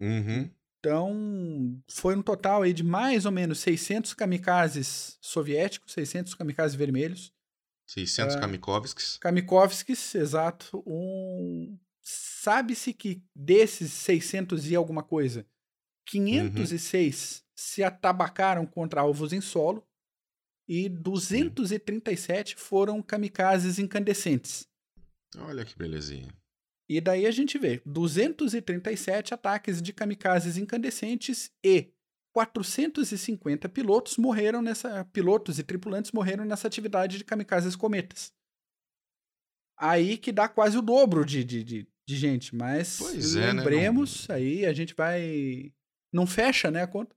Uhum. 0.00 0.48
Então, 0.78 1.80
foi 1.88 2.16
um 2.16 2.22
total 2.22 2.62
aí 2.62 2.72
de 2.72 2.84
mais 2.84 3.26
ou 3.26 3.32
menos 3.32 3.58
600 3.60 4.14
kamikazes 4.14 5.18
soviéticos, 5.20 5.92
600 5.92 6.34
kamikazes 6.34 6.76
vermelhos. 6.76 7.32
600 7.86 8.36
É. 8.36 8.40
Kamikovskis. 8.40 9.18
Kamikovskis, 9.18 10.14
exato. 10.14 10.82
Um... 10.86 11.78
Sabe-se 12.02 12.92
que 12.92 13.24
desses 13.34 13.90
600 13.92 14.70
e 14.70 14.76
alguma 14.76 15.02
coisa, 15.02 15.44
506 16.06 17.44
se 17.56 17.82
atabacaram 17.82 18.64
contra 18.64 19.00
alvos 19.00 19.32
em 19.32 19.40
solo 19.40 19.84
e 20.68 20.88
237 20.88 22.54
foram 22.56 23.02
kamikazes 23.02 23.78
incandescentes. 23.78 24.68
Olha 25.36 25.64
que 25.64 25.76
belezinha. 25.76 26.32
E 26.88 27.00
daí 27.00 27.26
a 27.26 27.30
gente 27.30 27.58
vê 27.58 27.82
237 27.84 29.34
ataques 29.34 29.82
de 29.82 29.92
kamikazes 29.92 30.56
incandescentes 30.56 31.50
e 31.64 31.90
450 32.32 33.68
pilotos 33.68 34.16
morreram 34.16 34.60
nessa 34.62 35.04
pilotos 35.06 35.58
e 35.58 35.64
tripulantes 35.64 36.12
morreram 36.12 36.44
nessa 36.44 36.68
atividade 36.68 37.18
de 37.18 37.24
kamikazes 37.24 37.74
cometas. 37.74 38.32
Aí 39.78 40.16
que 40.16 40.32
dá 40.32 40.48
quase 40.48 40.78
o 40.78 40.82
dobro 40.82 41.24
de, 41.24 41.42
de, 41.44 41.64
de, 41.64 41.88
de 42.08 42.16
gente, 42.16 42.54
mas 42.54 42.98
Pois 42.98 43.36
é, 43.36 43.52
né? 43.52 43.52
lembremos, 43.52 44.28
aí 44.30 44.64
a 44.64 44.72
gente 44.72 44.94
vai 44.94 45.72
não 46.12 46.26
fecha, 46.26 46.70
né, 46.70 46.82
a 46.82 46.86
conta. 46.86 47.14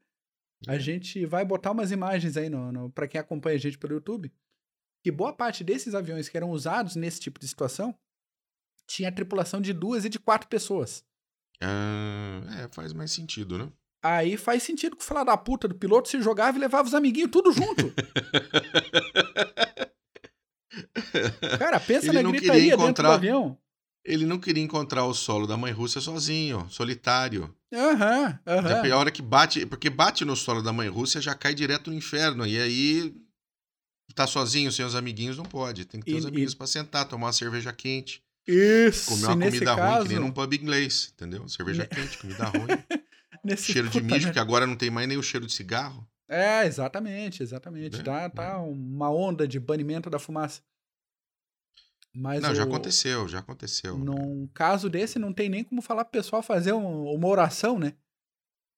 A 0.67 0.75
É. 0.75 0.79
gente 0.79 1.25
vai 1.25 1.45
botar 1.45 1.71
umas 1.71 1.91
imagens 1.91 2.35
aí 2.35 2.49
no, 2.49 2.71
no 2.71 2.89
para 2.89 3.07
quem 3.07 3.19
acompanha 3.21 3.55
a 3.55 3.59
gente 3.59 3.77
pelo 3.77 3.93
YouTube, 3.93 4.31
que 5.03 5.11
boa 5.11 5.31
parte 5.31 5.63
desses 5.63 5.95
aviões 5.95 6.27
que 6.27 6.35
eram 6.35 6.49
usados 6.51 6.95
nesse 6.95 7.19
tipo 7.21 7.39
de 7.39 7.47
situação 7.47 7.97
tinha 8.89 9.11
tripulação 9.11 9.61
de 9.61 9.71
duas 9.71 10.03
e 10.05 10.09
de 10.09 10.19
quatro 10.19 10.47
pessoas. 10.49 11.03
Ah, 11.61 12.41
é, 12.63 12.67
faz 12.73 12.91
mais 12.93 13.11
sentido, 13.11 13.57
né? 13.57 13.69
Aí 14.01 14.37
faz 14.37 14.63
sentido 14.63 14.95
que 14.95 15.03
o 15.03 15.05
filho 15.05 15.23
da 15.25 15.35
puta 15.37 15.67
do 15.67 15.75
piloto 15.75 16.07
se 16.09 16.21
jogava 16.21 16.57
e 16.57 16.61
levava 16.61 16.87
os 16.87 16.93
amiguinhos 16.93 17.31
tudo 17.31 17.51
junto. 17.51 17.93
Cara, 21.57 21.79
pensa 21.79 22.07
Ele 22.07 22.17
na 22.17 22.23
não 22.23 22.31
gritaria 22.31 22.61
queria 22.61 22.77
dentro 22.77 23.03
do 23.03 23.11
avião. 23.11 23.57
Ele 24.05 24.25
não 24.25 24.39
queria 24.39 24.63
encontrar 24.63 25.05
o 25.05 25.13
solo 25.13 25.45
da 25.45 25.57
mãe 25.57 25.71
Rússia 25.71 25.99
sozinho, 25.99 26.67
solitário. 26.69 27.53
Aham, 27.73 28.39
aham. 28.47 28.85
É 28.87 28.91
a 28.91 28.97
hora 28.97 29.11
que 29.11 29.21
bate, 29.21 29.65
porque 29.65 29.89
bate 29.89 30.23
no 30.25 30.35
solo 30.35 30.61
da 30.61 30.71
mãe 30.73 30.87
Rússia 30.87 31.21
já 31.21 31.35
cai 31.35 31.53
direto 31.53 31.91
no 31.91 31.97
inferno. 31.97 32.47
E 32.47 32.59
aí 32.59 33.13
tá 34.15 34.25
sozinho, 34.25 34.71
sem 34.71 34.85
os 34.85 34.95
amiguinhos, 34.95 35.37
não 35.37 35.45
pode. 35.45 35.85
Tem 35.85 35.99
que 35.99 36.07
ter 36.07 36.13
E- 36.13 36.19
os 36.19 36.25
amiguinhos 36.25 36.53
e- 36.53 36.55
pra 36.55 36.65
sentar, 36.65 37.07
tomar 37.07 37.27
uma 37.27 37.33
cerveja 37.33 37.73
quente, 37.73 38.23
Isso, 38.51 39.09
comer 39.09 39.25
uma 39.27 39.35
nesse 39.35 39.51
comida 39.59 39.73
ruim, 39.73 39.81
caso, 39.81 40.03
que 40.07 40.09
nem 40.13 40.19
num 40.19 40.31
pub 40.31 40.53
inglês, 40.53 41.11
entendeu? 41.13 41.47
Cerveja 41.47 41.85
quente, 41.85 42.17
comida 42.17 42.45
ruim, 42.45 42.67
nesse 43.43 43.71
cheiro 43.71 43.89
de 43.89 44.01
mijo, 44.01 44.27
né? 44.27 44.33
que 44.33 44.39
agora 44.39 44.65
não 44.65 44.75
tem 44.75 44.89
mais 44.89 45.07
nem 45.07 45.17
o 45.17 45.23
cheiro 45.23 45.45
de 45.45 45.53
cigarro. 45.53 46.07
É, 46.27 46.65
exatamente, 46.65 47.41
exatamente. 47.43 47.97
Né? 47.97 48.03
Tá, 48.03 48.29
tá 48.29 48.57
uma 48.59 49.09
onda 49.11 49.47
de 49.47 49.59
banimento 49.59 50.09
da 50.09 50.19
fumaça. 50.19 50.61
Mas 52.13 52.41
não, 52.41 52.53
já 52.55 52.63
o- 52.63 52.67
aconteceu, 52.67 53.27
já 53.27 53.39
aconteceu. 53.39 53.97
Num 53.97 54.47
caso 54.53 54.89
desse, 54.89 55.19
não 55.19 55.31
tem 55.31 55.47
nem 55.47 55.63
como 55.63 55.81
falar 55.81 56.03
pro 56.05 56.11
pessoal 56.11 56.41
fazer 56.41 56.73
um- 56.73 57.05
uma 57.13 57.27
oração, 57.27 57.77
né? 57.77 57.93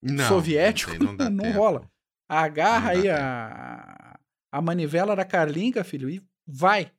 Não, 0.02 0.28
soviético, 0.28 0.92
não, 1.02 1.16
tem, 1.16 1.30
não, 1.30 1.46
não 1.46 1.52
rola. 1.54 1.90
Agarra 2.28 2.94
Não 2.94 3.02
aí 3.02 3.10
a, 3.10 4.20
a 4.52 4.62
manivela 4.62 5.16
da 5.16 5.24
Carlinga, 5.26 5.84
filho, 5.84 6.10
e 6.10 6.22
vai. 6.46 6.92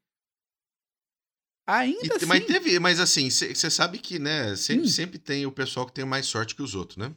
Ainda 1.66 2.00
E 2.06 2.12
assim, 2.16 2.26
Mas 2.26 2.44
teve, 2.44 2.78
mas 2.80 2.98
assim, 3.00 3.30
você 3.30 3.70
sabe 3.70 3.98
que, 3.98 4.18
né, 4.18 4.56
sempre, 4.56 4.84
Hum. 4.84 4.88
sempre 4.88 5.18
tem 5.18 5.46
o 5.46 5.52
pessoal 5.52 5.86
que 5.86 5.92
tem 5.92 6.04
mais 6.04 6.26
sorte 6.26 6.54
que 6.56 6.62
os 6.62 6.74
outros, 6.74 6.96
né? 6.96 7.14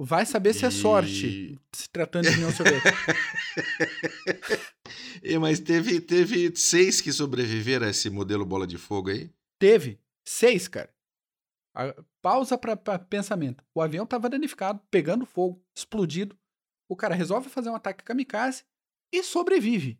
vai 0.00 0.24
saber 0.24 0.54
se 0.54 0.64
é 0.64 0.68
E- 0.68 0.70
sorte, 0.70 1.58
se 1.74 1.88
tratando 1.90 2.28
de 2.30 2.36
União 2.36 2.52
Soviética. 2.52 2.92
E, 5.22 5.36
mas 5.38 5.58
teve, 5.60 6.00
teve 6.00 6.54
seis 6.56 7.00
que 7.00 7.12
sobreviveram 7.12 7.86
a 7.86 7.90
esse 7.90 8.08
modelo 8.08 8.44
bola 8.46 8.66
de 8.66 8.78
fogo 8.78 9.10
aí. 9.10 9.30
Teve 9.58 9.98
seis, 10.26 10.68
cara. 10.68 10.92
A- 11.74 11.94
pausa 12.22 12.56
pra 12.56 12.76
pensamento. 12.76 13.64
O 13.74 13.80
avião 13.82 14.06
tava 14.06 14.28
danificado, 14.28 14.80
pegando 14.90 15.26
fogo, 15.26 15.60
explodido. 15.76 16.38
O 16.88 16.96
cara 16.96 17.14
resolve 17.14 17.48
fazer 17.48 17.68
um 17.70 17.74
ataque 17.74 18.04
kamikaze 18.04 18.64
e 19.12 19.22
sobrevive. 19.22 19.98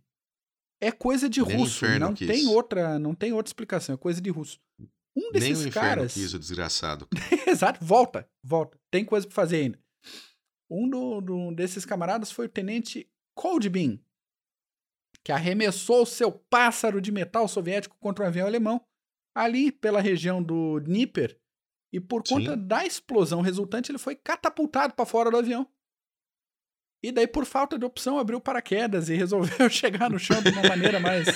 É 0.81 0.93
coisa 0.93 1.29
de 1.29 1.43
Nem 1.43 1.57
o 1.57 1.61
russo, 1.61 1.87
não 1.99 2.14
quis. 2.14 2.27
tem 2.29 2.47
outra, 2.49 2.99
não 2.99 3.14
tem 3.14 3.33
outra 3.33 3.49
explicação, 3.49 3.95
é 3.95 3.99
coisa 3.99 4.21
de 4.21 4.31
russo. 4.31 4.61
Um 5.17 5.23
Nem 5.23 5.33
desses 5.33 5.64
o 5.64 5.69
inferno 5.69 5.88
caras, 5.88 6.14
quis, 6.14 6.33
o 6.35 6.38
desgraçado. 6.38 7.09
exato, 7.47 7.85
volta, 7.85 8.29
volta. 8.45 8.79
Tem 8.91 9.05
coisa 9.05 9.27
pra 9.27 9.35
fazer 9.35 9.57
ainda. 9.62 9.81
Um 10.71 10.88
do, 10.88 11.21
do- 11.21 11.55
desses 11.55 11.85
camaradas 11.85 12.31
foi 12.31 12.47
o 12.47 12.49
tenente 12.49 13.11
Koldbin, 13.35 14.01
que 15.25 15.33
arremessou 15.33 16.07
seu 16.07 16.31
pássaro 16.31 17.01
de 17.01 17.11
metal 17.11 17.49
soviético 17.49 17.97
contra 17.99 18.25
um 18.25 18.29
avião 18.29 18.47
alemão 18.47 18.81
ali 19.35 19.73
pela 19.73 20.01
região 20.01 20.43
do 20.43 20.79
Dnieper 20.81 21.38
e 21.93 21.99
por 22.01 22.23
Sim. 22.27 22.35
conta 22.35 22.57
da 22.57 22.85
explosão 22.87 23.41
resultante 23.41 23.91
ele 23.91 23.99
foi 23.99 24.14
catapultado 24.14 24.95
para 24.95 25.07
fora 25.07 25.31
do 25.31 25.37
avião. 25.38 25.67
E 27.03 27.13
daí 27.13 27.27
por 27.29 27.45
falta 27.47 27.79
de 27.79 27.85
opção 27.85 28.19
abriu 28.19 28.41
paraquedas 28.41 29.09
e 29.09 29.15
resolveu 29.15 29.69
chegar 29.71 30.11
no 30.11 30.19
chão 30.19 30.43
de 30.43 30.51
uma 30.51 30.63
maneira 30.63 30.99
mais 30.99 31.27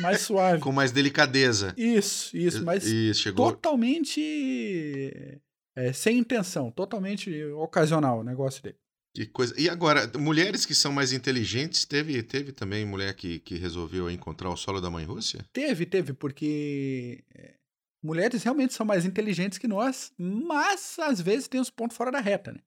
mais 0.00 0.20
suave. 0.20 0.60
Com 0.60 0.70
mais 0.72 0.92
delicadeza. 0.92 1.74
Isso, 1.76 2.36
isso, 2.36 2.64
mas 2.64 2.84
E 2.86 3.12
chegou. 3.14 3.50
totalmente 3.52 5.40
é, 5.76 5.92
sem 5.92 6.18
intenção, 6.18 6.70
totalmente 6.70 7.42
ocasional 7.54 8.20
o 8.20 8.24
negócio 8.24 8.62
dele. 8.62 8.76
Que 9.16 9.26
coisa. 9.26 9.54
E 9.56 9.68
agora, 9.68 10.10
mulheres 10.18 10.66
que 10.66 10.74
são 10.74 10.92
mais 10.92 11.12
inteligentes, 11.12 11.84
teve, 11.84 12.20
teve 12.22 12.50
também 12.52 12.84
mulher 12.84 13.14
que, 13.14 13.38
que 13.38 13.56
resolveu 13.56 14.10
encontrar 14.10 14.50
o 14.50 14.56
solo 14.56 14.80
da 14.80 14.90
mãe 14.90 15.04
Rússia? 15.04 15.44
Teve, 15.52 15.86
teve, 15.86 16.12
porque 16.12 17.22
é, 17.32 17.54
mulheres 18.02 18.42
realmente 18.42 18.74
são 18.74 18.84
mais 18.84 19.04
inteligentes 19.04 19.56
que 19.56 19.68
nós, 19.68 20.12
mas 20.18 20.98
às 20.98 21.20
vezes 21.20 21.46
tem 21.46 21.60
os 21.60 21.70
pontos 21.70 21.96
fora 21.96 22.10
da 22.10 22.18
reta, 22.20 22.50
né? 22.52 22.58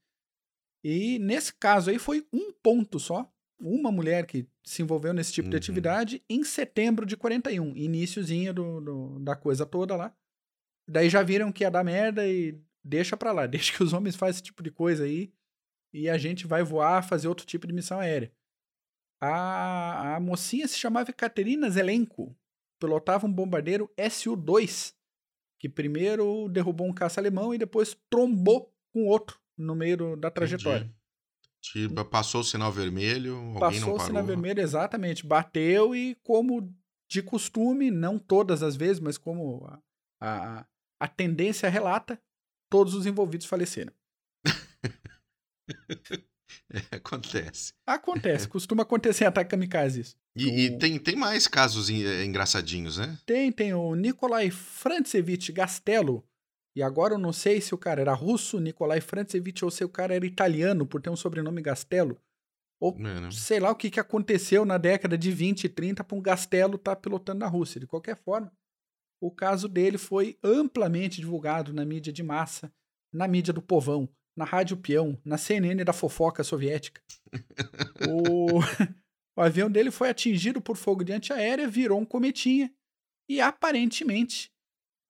E 0.89 1.19
nesse 1.19 1.53
caso 1.53 1.89
aí 1.89 1.99
foi 1.99 2.25
um 2.31 2.53
ponto 2.53 2.97
só, 2.97 3.29
uma 3.59 3.91
mulher 3.91 4.25
que 4.25 4.47
se 4.63 4.81
envolveu 4.81 5.13
nesse 5.13 5.33
tipo 5.33 5.49
de 5.49 5.55
Uhum. 5.55 5.59
atividade 5.59 6.23
em 6.29 6.43
setembro 6.45 7.05
de 7.05 7.17
41, 7.17 7.75
iníciozinho 7.75 8.53
do, 8.53 8.79
do- 8.79 9.19
da 9.19 9.35
coisa 9.35 9.65
toda 9.65 9.97
lá. 9.97 10.15
Daí 10.87 11.09
já 11.09 11.21
viram 11.23 11.51
que 11.51 11.63
ia 11.65 11.71
dar 11.71 11.83
merda 11.83 12.25
e 12.25 12.57
deixa 12.81 13.17
pra 13.17 13.33
lá, 13.33 13.45
deixa 13.47 13.75
que 13.75 13.83
os 13.83 13.91
homens 13.91 14.15
façam 14.15 14.29
esse 14.35 14.43
tipo 14.43 14.63
de 14.63 14.71
coisa 14.71 15.03
aí 15.03 15.33
e 15.93 16.09
a 16.09 16.17
gente 16.17 16.47
vai 16.47 16.63
voar, 16.63 17.03
fazer 17.03 17.27
outro 17.27 17.45
tipo 17.45 17.67
de 17.67 17.73
missão 17.73 17.99
aérea. 17.99 18.31
A, 19.19 20.15
a 20.15 20.19
mocinha 20.19 20.67
se 20.67 20.77
chamava 20.77 21.11
Katerina 21.11 21.69
Zelenko, 21.69 22.33
pilotava 22.79 23.25
um 23.25 23.33
bombardeiro 23.33 23.91
Su-2 24.11 24.93
que 25.59 25.67
primeiro 25.67 26.47
derrubou 26.49 26.87
um 26.87 26.93
caça 26.93 27.19
alemão 27.19 27.51
e 27.53 27.57
depois 27.57 27.97
trombou 28.11 28.71
com 28.93 29.05
outro 29.07 29.39
no 29.57 29.75
meio 29.75 30.15
da 30.15 30.29
trajetória. 30.31 30.89
Tipo, 31.61 32.05
passou 32.05 32.41
o 32.41 32.43
sinal 32.43 32.71
vermelho, 32.71 33.55
Passou 33.59 33.95
o 33.95 33.99
sinal 33.99 34.23
vermelho, 34.23 34.61
exatamente. 34.61 35.25
Bateu 35.25 35.95
e, 35.95 36.15
como 36.23 36.73
de 37.09 37.21
costume, 37.21 37.89
não 37.91 38.17
todas 38.19 38.61
as 38.63 38.75
vezes, 38.75 38.99
mas 38.99 39.17
como 39.17 39.65
a, 39.65 39.79
a, 40.59 40.65
a 40.99 41.07
tendência 41.07 41.67
relata, 41.69 42.21
todos 42.69 42.93
os 42.93 43.05
envolvidos 43.05 43.47
faleceram. 43.47 43.91
É, 46.69 46.95
acontece. 46.97 47.73
Acontece, 47.85 48.47
costuma 48.47 48.83
acontecer 48.83 49.23
em 49.23 49.27
ataque 49.27 49.49
kamikaze 49.51 50.01
isso. 50.01 50.17
E, 50.35 50.65
e 50.67 50.69
O- 50.75 50.77
tem, 50.79 50.97
tem 50.99 51.15
mais 51.15 51.47
casos 51.47 51.89
eh, 51.89 52.23
engraçadinhos, 52.25 52.97
né? 52.97 53.17
Tem, 53.25 53.51
tem 53.51 53.73
o 53.73 53.95
Nikolai 53.95 54.49
Frantsevich 54.49 55.51
Gastello. 55.51 56.23
E 56.77 56.83
agora 56.83 57.15
eu 57.15 57.17
não 57.17 57.33
sei 57.33 57.59
se 57.59 57.73
o 57.73 57.77
cara 57.77 58.01
era 58.01 58.13
russo, 58.13 58.59
Nikolai 58.59 59.01
Frantsevich, 59.01 59.65
ou 59.65 59.71
se 59.71 59.83
o 59.83 59.89
cara 59.89 60.13
era 60.13 60.27
italiano, 60.27 60.85
por 60.85 61.01
ter 61.01 61.09
um 61.09 61.15
sobrenome 61.15 61.59
Gastello. 61.59 62.21
Ou 62.79 62.95
É, 62.99 63.19
né? 63.19 63.31
sei 63.31 63.59
lá 63.59 63.71
o 63.71 63.75
que, 63.75 63.89
que 63.89 63.99
aconteceu 63.99 64.63
na 64.63 64.77
década 64.77 65.17
de 65.17 65.31
20 65.31 65.63
e 65.63 65.69
30 65.69 66.03
para 66.03 66.15
um 66.15 66.21
Gastello 66.21 66.75
estar 66.75 66.95
pilotando 66.97 67.39
na 67.39 67.47
Rússia. 67.47 67.79
De 67.79 67.87
qualquer 67.87 68.15
forma, 68.15 68.53
o 69.19 69.31
caso 69.31 69.67
dele 69.67 69.97
foi 69.97 70.37
amplamente 70.43 71.19
divulgado 71.19 71.73
na 71.73 71.83
mídia 71.83 72.13
de 72.13 72.21
massa, 72.21 72.71
na 73.11 73.27
mídia 73.27 73.51
do 73.51 73.61
povão, 73.61 74.07
na 74.37 74.45
Rádio 74.45 74.77
Peão, 74.77 75.19
na 75.25 75.35
CNN 75.35 75.83
da 75.83 75.93
fofoca 75.93 76.43
soviética. 76.43 77.01
o... 78.07 78.59
o 79.35 79.41
avião 79.41 79.67
dele 79.67 79.89
foi 79.89 80.09
atingido 80.09 80.61
por 80.61 80.77
fogo 80.77 81.03
de 81.03 81.11
antiaérea, 81.11 81.67
virou 81.67 81.99
um 81.99 82.05
cometinha 82.05 82.71
e 83.27 83.41
aparentemente, 83.41 84.51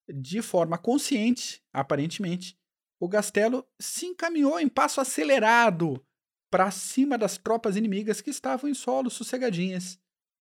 de 0.08 0.41
forma 0.41 0.78
consciente, 0.78 1.63
aparentemente, 1.74 2.58
o 3.00 3.08
Gastello 3.08 3.65
se 3.80 4.06
encaminhou 4.06 4.60
em 4.60 4.67
passo 4.67 5.00
acelerado 5.00 6.04
para 6.50 6.72
cima 6.72 7.17
das 7.17 7.38
tropas 7.38 7.76
inimigas 7.76 8.22
que 8.22 8.30
estavam 8.30 8.70
em 8.70 8.74
solo 8.74 9.10
sossegadinhas, 9.10 10.00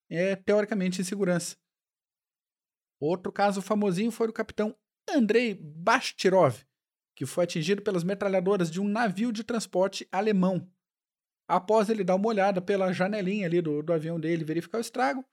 é, 0.09 0.37
teoricamente 0.37 1.01
em 1.01 1.05
segurança. 1.05 1.57
Outro 3.01 3.31
caso 3.31 3.61
famosinho 3.61 4.11
foi 4.11 4.29
o 4.29 4.33
capitão 4.33 4.75
Andrei 5.09 5.55
Bastirov, 5.55 6.65
que 7.15 7.27
foi 7.27 7.45
atingido 7.45 7.83
pelas 7.83 8.05
metralhadoras 8.05 8.71
de 8.71 8.81
um 8.81 8.89
navio 8.89 9.33
de 9.33 9.45
transporte 9.45 10.09
alemão. 10.11 10.71
Após 11.49 11.89
ele 11.89 12.03
dar 12.03 12.17
uma 12.17 12.29
olhada 12.29 12.61
pela 12.61 12.93
janelinha 12.93 13.47
ali 13.47 13.61
do, 13.61 13.83
do 13.83 13.93
avião 13.93 14.19
dele 14.19 14.45
verificar 14.45 14.79
o 14.79 14.81
estrago, 14.81 15.25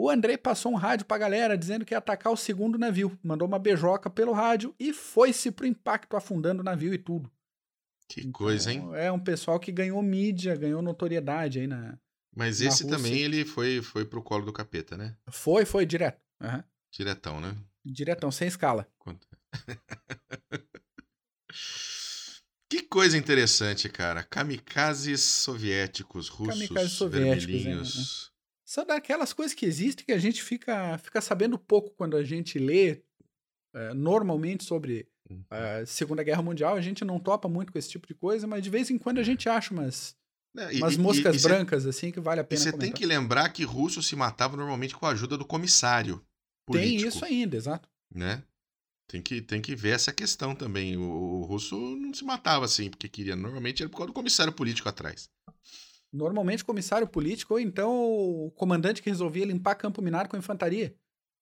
o 0.00 0.08
Andrei 0.08 0.36
passou 0.38 0.70
um 0.72 0.76
rádio 0.76 1.04
pra 1.06 1.18
galera 1.18 1.58
dizendo 1.58 1.84
que 1.84 1.92
ia 1.92 1.98
atacar 1.98 2.32
o 2.32 2.36
segundo 2.36 2.78
navio, 2.78 3.18
mandou 3.22 3.46
uma 3.48 3.58
beijoca 3.58 4.08
pelo 4.08 4.32
rádio 4.32 4.74
e 4.78 4.92
foi-se 4.92 5.50
pro 5.50 5.66
impacto, 5.66 6.16
afundando 6.16 6.60
o 6.60 6.64
navio 6.64 6.94
e 6.94 6.98
tudo. 6.98 7.30
Que 8.08 8.30
coisa, 8.30 8.72
hein? 8.72 8.78
Então, 8.78 8.94
É 8.94 9.10
um 9.12 9.18
pessoal 9.18 9.58
que 9.60 9.70
ganhou 9.72 10.00
mídia, 10.02 10.54
ganhou 10.56 10.80
notoriedade 10.80 11.58
aí 11.60 11.66
na. 11.66 11.98
Mas 12.34 12.60
na 12.60 12.68
esse 12.68 12.84
Rússia- 12.84 12.96
também, 12.96 13.18
ele 13.18 13.44
foi, 13.44 13.82
foi 13.82 14.04
pro 14.04 14.22
colo 14.22 14.46
do 14.46 14.52
capeta, 14.52 14.96
né? 14.96 15.16
Foi, 15.30 15.64
foi 15.64 15.84
direto. 15.84 16.20
Aham. 16.40 16.62
Diretão, 16.92 17.40
né? 17.40 17.54
Diretão, 17.84 18.30
sem 18.30 18.46
escala. 18.48 18.86
Quanto- 18.98 19.26
que 22.70 22.82
coisa 22.82 23.16
interessante, 23.16 23.88
cara. 23.88 24.22
Kamikazes 24.22 25.20
soviéticos, 25.22 26.28
russos, 26.28 26.54
Kamikazes 26.68 26.92
soviéticos, 26.92 27.44
vermelhinhos. 27.46 28.32
São 28.68 28.84
daquelas 28.84 29.32
coisas 29.32 29.54
que 29.54 29.64
existem 29.64 30.04
que 30.04 30.12
a 30.12 30.18
gente 30.18 30.42
fica, 30.42 30.98
fica 30.98 31.22
sabendo 31.22 31.58
pouco 31.58 31.90
quando 31.92 32.18
a 32.18 32.22
gente 32.22 32.58
lê 32.58 33.02
eh, 33.74 33.94
normalmente 33.94 34.62
sobre 34.64 35.08
Uhum. 35.30 35.42
a 35.50 35.86
Segunda 35.86 36.22
Guerra 36.22 36.42
Mundial. 36.42 36.74
A 36.76 36.80
gente 36.82 37.02
não 37.04 37.18
topa 37.18 37.48
muito 37.48 37.72
com 37.72 37.78
esse 37.78 37.88
tipo 37.88 38.06
de 38.06 38.12
coisa, 38.14 38.46
mas 38.46 38.62
de 38.62 38.68
vez 38.68 38.90
em 38.90 38.98
quando 38.98 39.18
a 39.18 39.22
gente 39.22 39.48
acha 39.48 39.72
umas, 39.72 40.14
É, 40.56 40.74
e- 40.74 40.78
umas 40.82 40.94
e- 40.94 40.98
moscas 40.98 41.36
e 41.36 41.38
cê- 41.38 41.48
brancas 41.48 41.86
assim 41.86 42.10
que 42.10 42.20
vale 42.20 42.40
a 42.40 42.42
E 42.42 42.46
pena 42.46 42.60
você 42.60 42.72
tem 42.72 42.92
que 42.92 43.06
lembrar 43.06 43.48
que 43.50 43.64
russo 43.64 44.02
se 44.02 44.14
matava 44.14 44.54
normalmente 44.56 44.94
com 44.94 45.06
a 45.06 45.10
ajuda 45.10 45.36
do 45.38 45.46
comissário 45.46 46.16
Tem 46.70 46.82
político. 46.82 47.08
isso 47.08 47.24
ainda, 47.24 47.56
exato. 47.56 47.88
né? 48.14 48.42
Tem 49.06 49.22
que, 49.22 49.40
tem 49.40 49.62
que 49.62 49.74
ver 49.74 49.94
essa 49.94 50.12
questão 50.12 50.54
também. 50.54 50.96
O, 50.98 51.02
o 51.02 51.42
russo 51.44 51.74
não 51.96 52.12
se 52.12 52.22
matava 52.24 52.66
assim 52.66 52.90
porque 52.90 53.08
queria. 53.08 53.34
Normalmente 53.34 53.82
era 53.82 53.88
por 53.88 53.96
causa 53.96 54.08
do 54.08 54.14
comissário 54.14 54.52
político 54.52 54.88
atrás. 54.90 55.30
Normalmente 56.12 56.64
comissário 56.64 57.06
político 57.06 57.54
ou 57.54 57.60
então 57.60 57.90
o 57.90 58.50
comandante 58.52 59.02
que 59.02 59.10
resolvia 59.10 59.44
limpar 59.44 59.74
campo 59.74 60.00
minado 60.00 60.28
com 60.28 60.36
a 60.36 60.38
infantaria. 60.38 60.94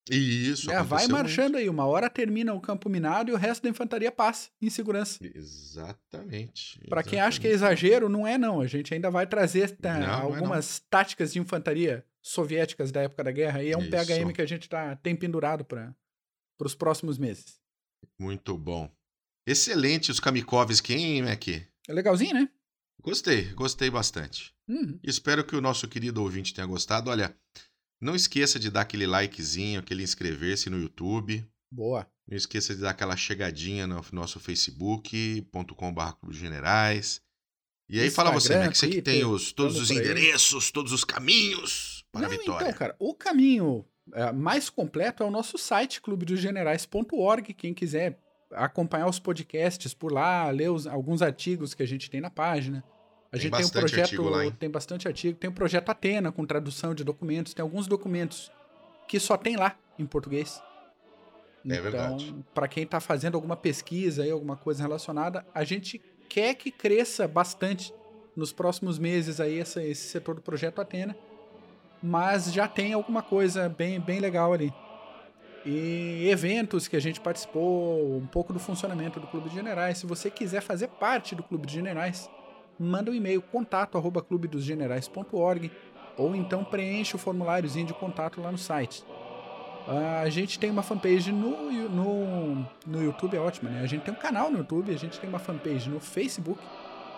E 0.09 0.51
isso. 0.51 0.71
É, 0.71 0.83
vai 0.83 1.09
marchando 1.09 1.57
aí, 1.57 1.69
uma 1.69 1.85
hora 1.85 2.09
termina 2.09 2.55
o 2.55 2.61
campo 2.61 2.89
minado 2.89 3.31
e 3.31 3.35
o 3.35 3.37
resto 3.37 3.65
da 3.65 3.69
infantaria 3.69 4.13
passa 4.13 4.51
em 4.63 4.71
segurança. 4.71 5.19
muito. 5.21 5.37
Exatamente. 5.37 6.81
Pra 6.89 7.03
quem 7.03 7.21
acha 7.21 7.41
que 7.41 7.49
é 7.49 7.51
exagero, 7.51 8.09
não 8.09 8.27
é 8.27 8.39
não. 8.39 8.61
A 8.61 8.67
gente 8.67 8.95
ainda 8.95 9.11
vai 9.11 9.27
trazer 9.27 9.71
tá, 9.77 9.95
Não, 9.95 10.07
não 10.07 10.07
é 10.07 10.23
algumas 10.23 10.79
táticas 10.89 11.33
de 11.33 11.41
infantaria 11.41 12.05
soviéticas 12.23 12.93
da 12.93 13.03
época 13.03 13.25
da 13.25 13.33
guerra 13.33 13.63
e 13.63 13.73
é 13.73 13.77
um 13.77 13.83
Isso. 13.83 13.91
PHM 13.91 14.33
que 14.33 14.43
a 14.43 14.47
gente 14.47 14.69
tá, 14.69 14.95
tem 14.97 15.17
pendurado 15.17 15.65
para 15.65 15.95
os 16.61 16.75
próximos 16.75 17.19
meses. 17.19 17.61
Muito 18.19 18.57
bom. 18.57 18.91
Excelente 19.47 20.11
os 20.11 20.21
Kamikovski, 20.21 20.95
hein, 20.95 21.23
Mac? 21.23 21.49
É 21.49 21.93
legalzinho, 21.93 22.35
né? 22.35 22.49
Gostei, 23.03 23.53
gostei 23.55 23.91
bastante. 23.91 24.55
Uhum. 24.69 24.99
Espero 25.03 25.45
que 25.45 25.55
o 25.55 25.61
nosso 25.61 25.87
querido 25.87 26.23
ouvinte 26.23 26.53
tenha 26.53 26.67
gostado. 26.67 27.11
Olha, 27.11 27.37
não 28.01 28.15
esqueça 28.15 28.59
de 28.59 28.71
dar 28.71 28.83
aquele 28.83 29.07
likezinho, 29.07 29.81
aquele 29.81 30.03
inscrever-se 30.03 30.69
no 30.69 30.81
YouTube. 30.81 31.47
Boa. 31.71 32.07
Não 32.29 32.37
esqueça 32.37 32.75
de 32.75 32.81
dar 32.81 32.91
aquela 32.91 33.17
chegadinha 33.17 33.87
no 33.87 34.05
nosso 34.13 34.41
facebook.com.br 34.41 36.13
Clube 36.21 36.37
Generais. 36.37 37.23
E 37.89 38.01
aí 38.01 38.11
fala 38.11 38.33
você, 38.33 38.49
Instagram, 38.49 38.67
Mac, 38.67 38.77
você 38.77 38.89
que 38.89 39.01
tem 39.01 39.25
os, 39.25 39.53
todos 39.53 39.79
os 39.79 39.91
endereços, 39.91 40.73
todos 40.73 40.93
os 40.93 41.05
caminhos 41.05 42.05
para 42.11 42.27
a 42.27 42.29
Não, 42.29 42.37
vitória. 42.37 42.67
Então, 42.67 42.79
cara, 42.79 42.97
o 42.99 43.15
caminho 43.15 43.87
é, 44.13 44.33
mais 44.33 44.69
completo 44.69 45.23
é 45.23 45.27
o 45.27 45.31
nosso 45.31 45.57
site, 45.57 46.01
clubedosgenerais.org. 46.01 47.55
Quem 47.55 47.73
quiser 47.73 48.19
acompanhar 48.53 49.09
os 49.09 49.19
podcasts 49.19 49.93
por 49.95 50.13
lá, 50.13 50.49
ler 50.51 50.71
os- 50.71 50.87
alguns 50.87 51.23
artigos 51.23 51.75
que 51.75 51.83
a 51.83 51.87
gente 51.87 52.11
tem 52.11 52.21
na 52.21 52.31
página. 52.31 52.85
A 53.29 53.33
Tem 53.33 53.41
gente 53.41 53.57
tem 53.57 53.67
um 53.67 53.71
projeto, 53.71 54.23
lá, 54.23 54.51
tem 54.53 54.71
bastante 54.71 55.09
artigo, 55.09 55.37
tem 55.37 55.51
o 55.51 55.53
projeto 55.53 55.89
Atena 55.91 56.31
com 56.31 56.47
tradução 56.47 56.95
de 56.95 57.03
documentos, 57.03 57.53
tem 57.53 57.63
alguns 57.63 57.87
documentos 57.87 58.51
que 59.09 59.19
só 59.19 59.37
tem 59.37 59.57
lá 59.57 59.77
em 59.99 60.07
português. 60.07 60.63
É 61.69 61.81
verdade. 61.81 62.29
Então, 62.29 62.45
para 62.55 62.69
quem 62.69 62.85
está 62.85 63.01
fazendo 63.01 63.35
alguma 63.35 63.57
pesquisa 63.57 64.23
aí, 64.23 64.31
alguma 64.31 64.57
coisa 64.57 64.83
relacionada, 64.83 65.45
a 65.53 65.65
gente 65.65 66.01
quer 66.29 66.55
que 66.55 66.71
cresça 66.71 67.27
bastante 67.27 67.93
nos 68.37 68.53
próximos 68.53 68.99
meses 68.99 69.41
aí 69.41 69.59
essa- 69.59 69.83
esse 69.83 70.09
setor 70.09 70.37
do 70.37 70.41
projeto 70.41 70.81
Atena, 70.81 71.17
mas 72.03 72.53
já 72.53 72.69
tem 72.69 72.93
alguma 72.93 73.23
coisa 73.23 73.69
bem, 73.69 73.99
bem 73.99 74.21
legal 74.21 74.53
ali. 74.53 74.73
E 75.69 76.29
eventos 76.31 76.87
que 76.87 76.95
a 76.95 77.01
gente 77.01 77.21
participou, 77.21 78.19
um 78.19 78.27
pouco 78.27 78.53
do 78.53 78.61
funcionamento 78.61 79.19
do 79.19 79.27
Clube 79.27 79.49
de 79.49 79.57
Generais. 79.57 79.99
Se 79.99 80.07
você 80.07 80.31
quiser 80.31 80.61
fazer 80.61 80.87
parte 80.87 81.35
do 81.35 81.43
Clube 81.43 81.67
de 81.67 81.75
Generais, 81.75 82.31
manda 82.79 83.11
um 83.11 83.15
e-mail 83.15 83.43
contato 83.43 83.99
arroba 83.99 84.23
clubedosgenerais.org 84.23 85.73
ou 86.17 86.37
então 86.37 86.63
preenche 86.63 87.17
o 87.17 87.19
formuláriozinho 87.19 87.85
de 87.85 87.95
contato 87.95 88.41
lá 88.41 88.53
no 88.53 88.59
site. 88.59 89.05
Ah, 89.89 90.21
A 90.21 90.31
gente 90.31 90.57
tem 90.57 90.71
uma 90.71 90.85
fanpage 90.85 91.33
no, 91.33 91.73
no, 91.89 92.67
no 92.87 93.03
YouTube, 93.03 93.37
é 93.37 93.41
ótimo, 93.41 93.69
né? 93.69 93.81
A 93.83 93.87
gente 93.87 94.03
tem 94.03 94.15
um 94.15 94.17
canal 94.17 94.49
no 94.53 94.59
YouTube, 94.59 94.95
a 94.95 94.99
gente 94.99 95.19
tem 95.19 95.29
uma 95.29 95.41
fanpage 95.41 95.91
no 95.91 95.99
Facebook 95.99 96.61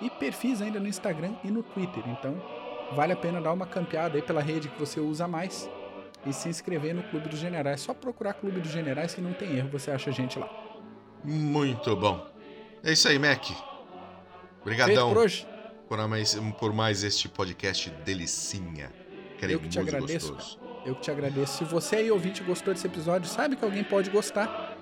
e 0.01 0.09
perfis 0.09 0.63
ainda 0.63 0.81
no 0.81 0.89
Instagram 0.89 1.35
e 1.45 1.51
no 1.51 1.63
Twitter. 1.63 2.03
Então, 2.09 2.35
vale 2.95 3.13
a 3.13 3.17
pena 3.17 3.43
dar 3.43 3.53
uma 3.53 3.67
campeada 3.67 4.17
aí 4.17 4.23
pela 4.23 4.41
rede 4.41 4.71
que 4.71 4.81
você 4.81 5.01
usa 5.01 5.29
mais 5.29 5.69
e 6.27 6.33
se 6.33 6.49
inscrever 6.49 6.95
no 6.95 7.03
Clube 7.05 7.29
dos 7.29 7.39
Generais. 7.39 7.81
Só 7.81 7.95
procurar 7.95 8.35
Clube 8.35 8.61
dos 8.61 8.71
Generais 8.71 9.15
que 9.15 9.21
não 9.21 9.33
tem 9.33 9.57
erro, 9.57 9.69
você 9.71 9.91
acha 9.91 10.11
a 10.11 10.13
gente 10.13 10.39
lá. 10.39 10.49
Muito 11.25 11.95
bom. 11.97 12.27
É 12.83 12.93
isso 12.93 13.09
aí, 13.09 13.19
Mac. 13.19 13.45
Obrigadão 14.61 15.09
por 15.09 15.19
hoje? 15.19 15.47
por 15.89 16.07
mais, 16.07 16.35
por 16.59 16.73
mais 16.73 17.03
este 17.03 17.29
podcast 17.29 17.91
delicinha. 18.05 18.93
Eu 19.41 19.59
que 19.59 19.69
te 19.69 19.79
agradeço, 19.79 20.33
gostoso. 20.35 20.61
Eu 20.85 20.95
que 20.95 21.01
te 21.01 21.11
agradeço. 21.11 21.59
Se 21.59 21.65
você 21.65 21.97
aí, 21.97 22.11
ouvinte, 22.11 22.43
gostou 22.43 22.75
desse 22.75 22.87
episódio, 22.87 23.29
sabe 23.29 23.57
que 23.57 23.65
alguém 23.65 23.83
pode 23.83 24.11
gostar, 24.11 24.77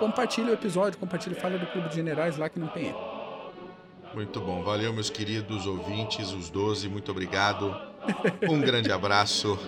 compartilha 0.00 0.50
o 0.50 0.54
episódio, 0.54 0.98
compartilha 0.98 1.34
e 1.34 1.40
fala 1.40 1.58
do 1.58 1.66
Clube 1.66 1.88
de 1.88 1.94
Generais 1.94 2.36
lá 2.36 2.48
que 2.48 2.58
não 2.58 2.68
tem 2.68 2.88
erro. 2.88 3.18
Muito 4.14 4.40
bom. 4.40 4.62
Valeu, 4.64 4.92
meus 4.92 5.10
queridos 5.10 5.66
ouvintes, 5.66 6.32
os 6.32 6.50
12. 6.50 6.88
Muito 6.88 7.10
obrigado. 7.10 7.76
Um 8.48 8.60
grande 8.60 8.90
abraço. 8.90 9.58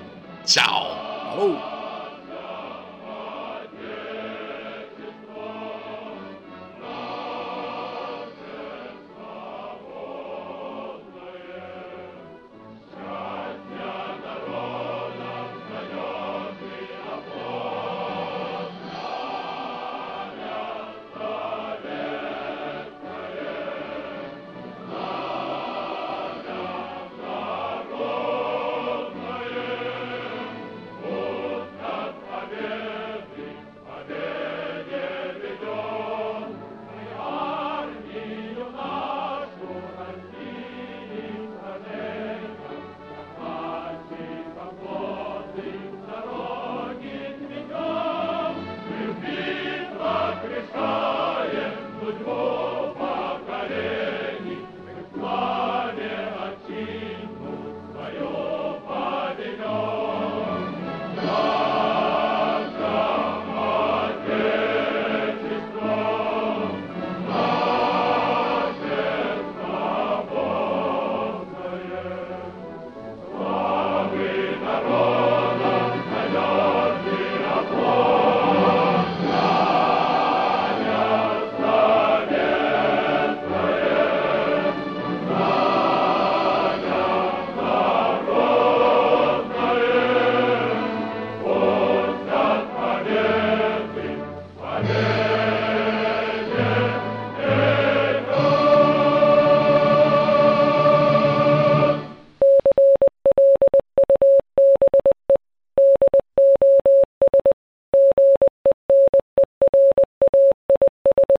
Tchau. 0.44 1.09
Falou! 1.30 1.69